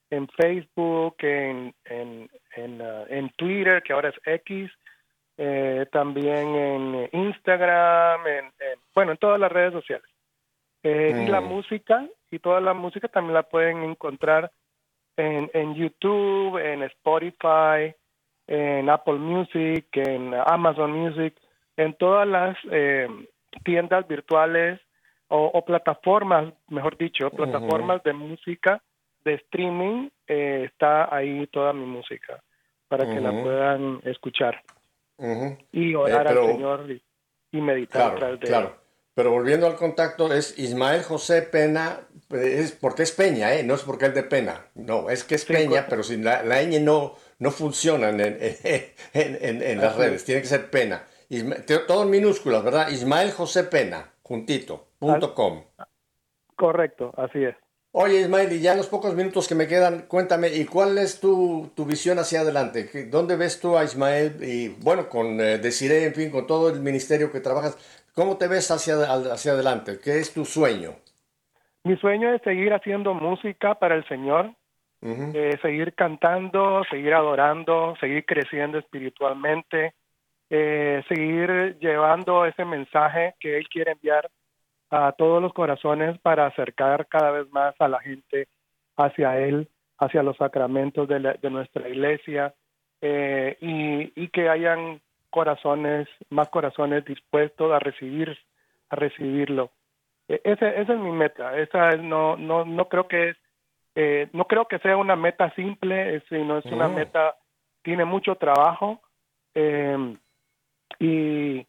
[0.09, 4.69] en Facebook, en, en, en, uh, en Twitter, que ahora es X,
[5.37, 8.51] eh, también en Instagram, en,
[8.93, 10.07] bueno, en todas las redes sociales.
[10.83, 11.45] Eh, y la mm.
[11.45, 14.51] música, y toda la música también la pueden encontrar
[15.17, 17.95] en, en YouTube, en Spotify,
[18.47, 21.35] en Apple Music, en Amazon Music,
[21.77, 23.07] en todas las eh,
[23.63, 24.79] tiendas virtuales
[25.35, 28.83] o, plataformas, mejor dicho, plataformas de música,
[29.25, 32.43] de streaming, eh, está ahí toda mi música
[32.87, 34.61] para que la puedan escuchar.
[35.71, 36.85] Y orar eh, al Señor
[37.51, 38.75] y, meditar claro, claro.
[39.15, 43.63] Pero volviendo al contacto, es Ismael José Pena, es porque es Peña, ¿eh?
[43.63, 46.61] no es porque es de Pena, no, es que es Peña, pero sin la, la
[46.61, 48.37] ñ no, no funcionan en,
[49.13, 51.03] en, las redes, tiene que ser pena.
[51.87, 52.89] todo en minúsculas, ¿verdad?
[52.89, 55.63] Ismael José Pena, juntito, punto com.
[56.55, 57.55] Correcto, así es.
[57.91, 61.19] Oye Ismael, y ya en los pocos minutos que me quedan, cuéntame, ¿y cuál es
[61.19, 62.89] tu, tu visión hacia adelante?
[63.11, 64.37] ¿Dónde ves tú a Ismael?
[64.41, 67.77] Y bueno, con eh, Desiree, en fin, con todo el ministerio que trabajas,
[68.15, 69.99] ¿cómo te ves hacia, hacia adelante?
[70.03, 70.95] ¿Qué es tu sueño?
[71.83, 74.55] Mi sueño es seguir haciendo música para el Señor,
[75.05, 79.93] eh, seguir cantando, seguir adorando, seguir creciendo espiritualmente,
[80.49, 84.29] eh, seguir llevando ese mensaje que Él quiere enviar
[84.89, 88.47] a todos los corazones para acercar cada vez más a la gente
[88.95, 92.53] hacia Él, hacia los sacramentos de, de nuestra iglesia
[93.01, 98.37] eh, y, que hayan corazones, más corazones dispuestos a recibir,
[98.89, 99.71] a recibirlo.
[100.29, 101.57] E, esa es mi meta.
[101.57, 103.37] Esa no, no, no creo que es
[103.95, 106.95] eh, no creo que sea una meta simple, sino es una mm.
[106.95, 107.35] meta,
[107.83, 109.01] tiene mucho trabajo
[109.53, 110.17] eh,
[110.99, 111.65] y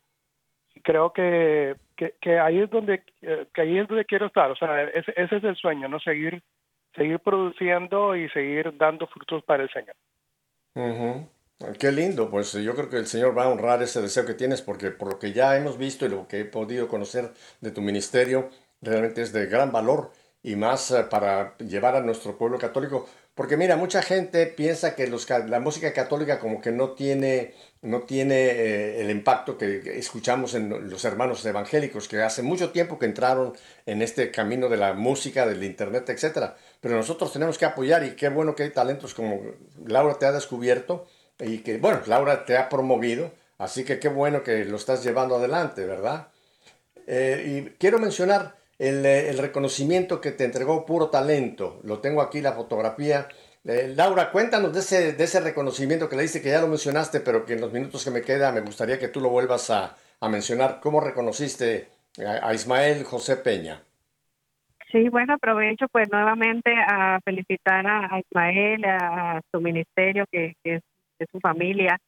[0.83, 4.85] creo que, que, ahí es donde eh, que ahí es donde quiero estar, o sea,
[4.85, 6.43] ese, ese es el sueño, no seguir
[6.95, 9.97] seguir produciendo y seguir dando frutos para el Señor.
[11.79, 14.63] Qué lindo, pues yo creo que el Señor va a honrar ese deseo que tienes
[14.63, 17.81] porque por lo que ya hemos visto y lo que he podido conocer de tu
[17.81, 18.51] ministerio,
[18.81, 20.13] realmente es de gran valor
[20.45, 25.09] y más eh, para llevar a nuestro pueblo católico porque mira, mucha gente piensa que
[25.09, 30.55] los, la música católica como que no tiene, no tiene eh, el impacto que escuchamos
[30.55, 33.53] en los hermanos evangélicos, que hace mucho tiempo que entraron
[33.87, 36.53] en este camino de la música, del internet, etc.
[36.81, 39.41] Pero nosotros tenemos que apoyar y qué bueno que hay talentos como
[39.85, 41.09] Laura te ha descubierto
[41.41, 45.37] y que, bueno, Laura te ha promovido, así que qué bueno que lo estás llevando
[45.37, 46.29] adelante, ¿verdad?
[47.09, 51.81] Eh, y quiero mencionar eh, el, reconocimiento que te entregó Puro Talento.
[51.85, 53.29] Lo tengo aquí, la fotografía.
[53.65, 57.21] Eh, Laura, cuéntanos de ese, de ese reconocimiento que le diste, que ya lo mencionaste,
[57.21, 59.97] pero que en los minutos que me queda me gustaría que tú lo vuelvas a,
[60.29, 60.81] mencionar.
[60.81, 63.83] ¿Cómo reconociste a, Ismael José Peña?
[64.91, 70.77] Sí, bueno, aprovecho pues nuevamente a felicitar a, Ismael, a, su ministerio, que, que
[71.19, 71.99] es su familia,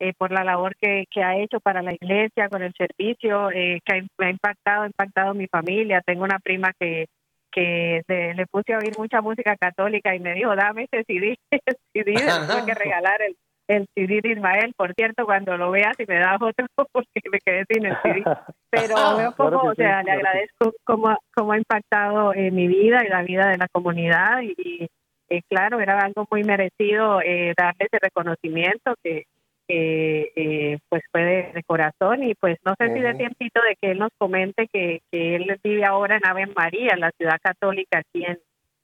[0.00, 3.80] eh, por la labor que, que, ha hecho para la iglesia, con el servicio, eh,
[3.84, 6.02] que me ha impactado, ha impactado mi familia.
[6.04, 7.06] Tengo una prima que,
[7.52, 11.76] que le puse a oír mucha música católica y me dijo, dame ese CD, el
[11.92, 13.36] CD, tengo que regalar el,
[13.68, 14.74] el CD de Ismael.
[14.76, 18.24] Por cierto, cuando lo veas y me das otro, porque me quedé sin el CD.
[18.70, 23.08] Pero veo como, o sea, le agradezco cómo, cómo ha impactado eh, mi vida y
[23.08, 24.88] la vida de la comunidad y,
[25.48, 27.18] claro, era algo muy merecido
[27.56, 29.24] darle ese reconocimiento que,
[29.66, 33.92] que eh, pues fue de, corazón y pues no sé si de tiempito de que
[33.92, 38.24] él nos comente que, que él vive ahora en Ave María, la ciudad católica aquí
[38.24, 38.38] en,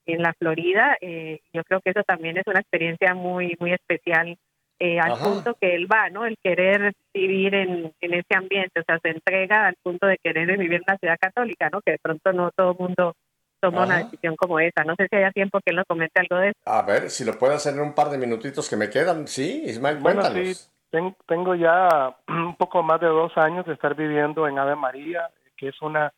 [0.07, 0.97] en la Florida.
[1.01, 4.37] Eh, yo creo que eso también es una experiencia muy muy especial
[4.79, 6.25] eh, al punto que él va, ¿no?
[6.25, 10.57] El querer vivir en, en ese ambiente, o sea, se entrega al punto de querer
[10.57, 11.83] vivir en la ciudad católica, ¿no?
[11.83, 13.15] Que de pronto no todo el mundo
[13.61, 14.85] toma una decisión como esa.
[14.85, 16.59] No sé si haya tiempo que él nos comente algo de eso.
[16.65, 19.27] A ver, si lo puede hacer en un par de minutitos que me quedan.
[19.27, 20.71] Sí, Ismael, bueno, cuéntanos.
[20.91, 25.31] Sí, tengo ya un poco más de dos años de estar viviendo en Ave María,
[25.57, 26.13] que es una,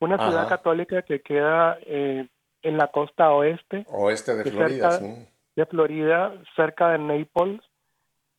[0.00, 2.26] una ciudad católica que queda eh,
[2.62, 3.84] en la costa oeste.
[3.88, 5.28] Oeste de Florida, sí.
[5.54, 7.60] De Florida, cerca de Naples.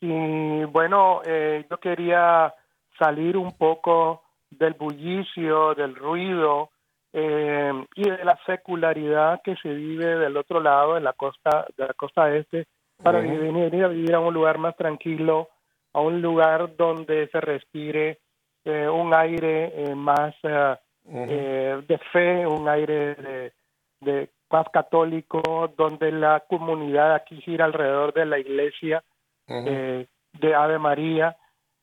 [0.01, 2.53] Y bueno, eh, yo quería
[2.97, 6.71] salir un poco del bullicio, del ruido,
[7.11, 11.87] eh, y de la secularidad que se vive del otro lado, en la costa, de
[11.87, 12.67] la costa este,
[13.01, 15.49] para venir a vivir a un lugar más tranquilo,
[15.93, 18.19] a un lugar donde se respire
[18.63, 23.53] eh, un aire eh, más de fe, un aire de,
[24.01, 29.03] de paz católico, donde la comunidad aquí gira alrededor de la iglesia
[29.47, 31.35] de Ave María,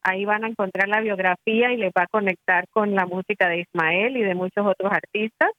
[0.04, 3.62] Ahí van a encontrar la biografía y les va a conectar con la música de
[3.62, 5.50] Ismael y de muchos otros artistas.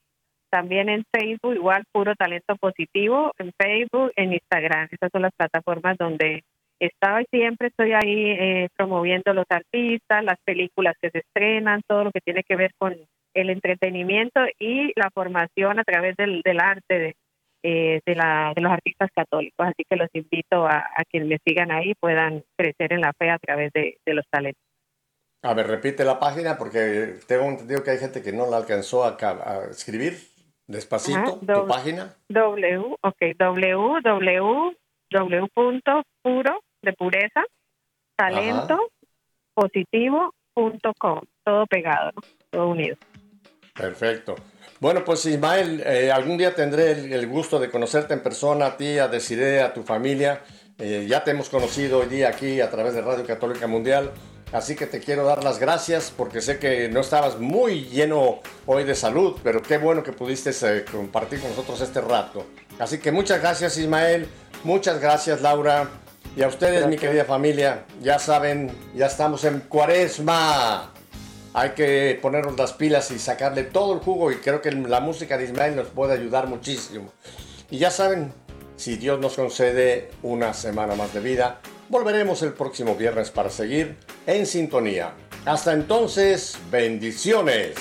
[0.51, 4.89] También en Facebook, igual puro talento positivo, en Facebook, en Instagram.
[4.91, 6.45] Esas son las plataformas donde
[6.79, 12.05] estaba y siempre estoy ahí eh, promoviendo los artistas, las películas que se estrenan, todo
[12.05, 12.95] lo que tiene que ver con
[13.33, 17.17] el entretenimiento y la formación a través del, del arte, de,
[17.67, 19.67] eh, de, la, de los artistas católicos.
[19.67, 23.31] Así que los invito a, a que me sigan ahí puedan crecer en la fe
[23.31, 24.61] a través de, los talentos.
[25.43, 29.03] A ver, repite la página porque tengo entendido que hay gente que no la alcanzó
[29.05, 29.17] a,
[29.71, 30.19] escribir.
[30.67, 32.15] Despacito, tu página.
[32.29, 34.31] W, ok, www.puro,
[36.83, 37.45] de pureza,
[38.15, 38.79] talento,
[39.55, 41.21] positivo.com.
[41.45, 42.13] Todo pegado,
[42.51, 42.97] todo unido.
[43.75, 44.37] Perfecto.
[44.81, 48.99] Bueno, pues Ismael, eh, algún día tendré el, gusto de conocerte en persona, a ti,
[48.99, 50.43] a Desiree, a tu familia.
[50.79, 54.11] Eh, ya te hemos conocido hoy día aquí a través de Radio Católica Mundial.
[54.53, 58.85] Así que te quiero dar las gracias porque sé que no estabas muy lleno hoy
[58.85, 62.47] de salud, pero qué bueno que pudiste eh, compartir con nosotros este rato.
[62.79, 64.29] Así que muchas gracias Ismael,
[64.63, 65.89] muchas gracias Laura
[66.37, 67.85] y a ustedes mi querida familia.
[68.01, 70.94] Ya saben, ya estamos en cuaresma.
[71.55, 75.39] Hay que ponernos las pilas y sacarle todo el jugo y creo que la música
[75.39, 77.13] de Ismael nos puede ayudar muchísimo.
[77.71, 78.33] Y ya saben,
[78.77, 83.97] si Dios nos concede una semana más de vida, volveremos el próximo viernes para seguir
[84.27, 85.15] en sintonía.
[85.45, 87.77] Hasta entonces, bendiciones.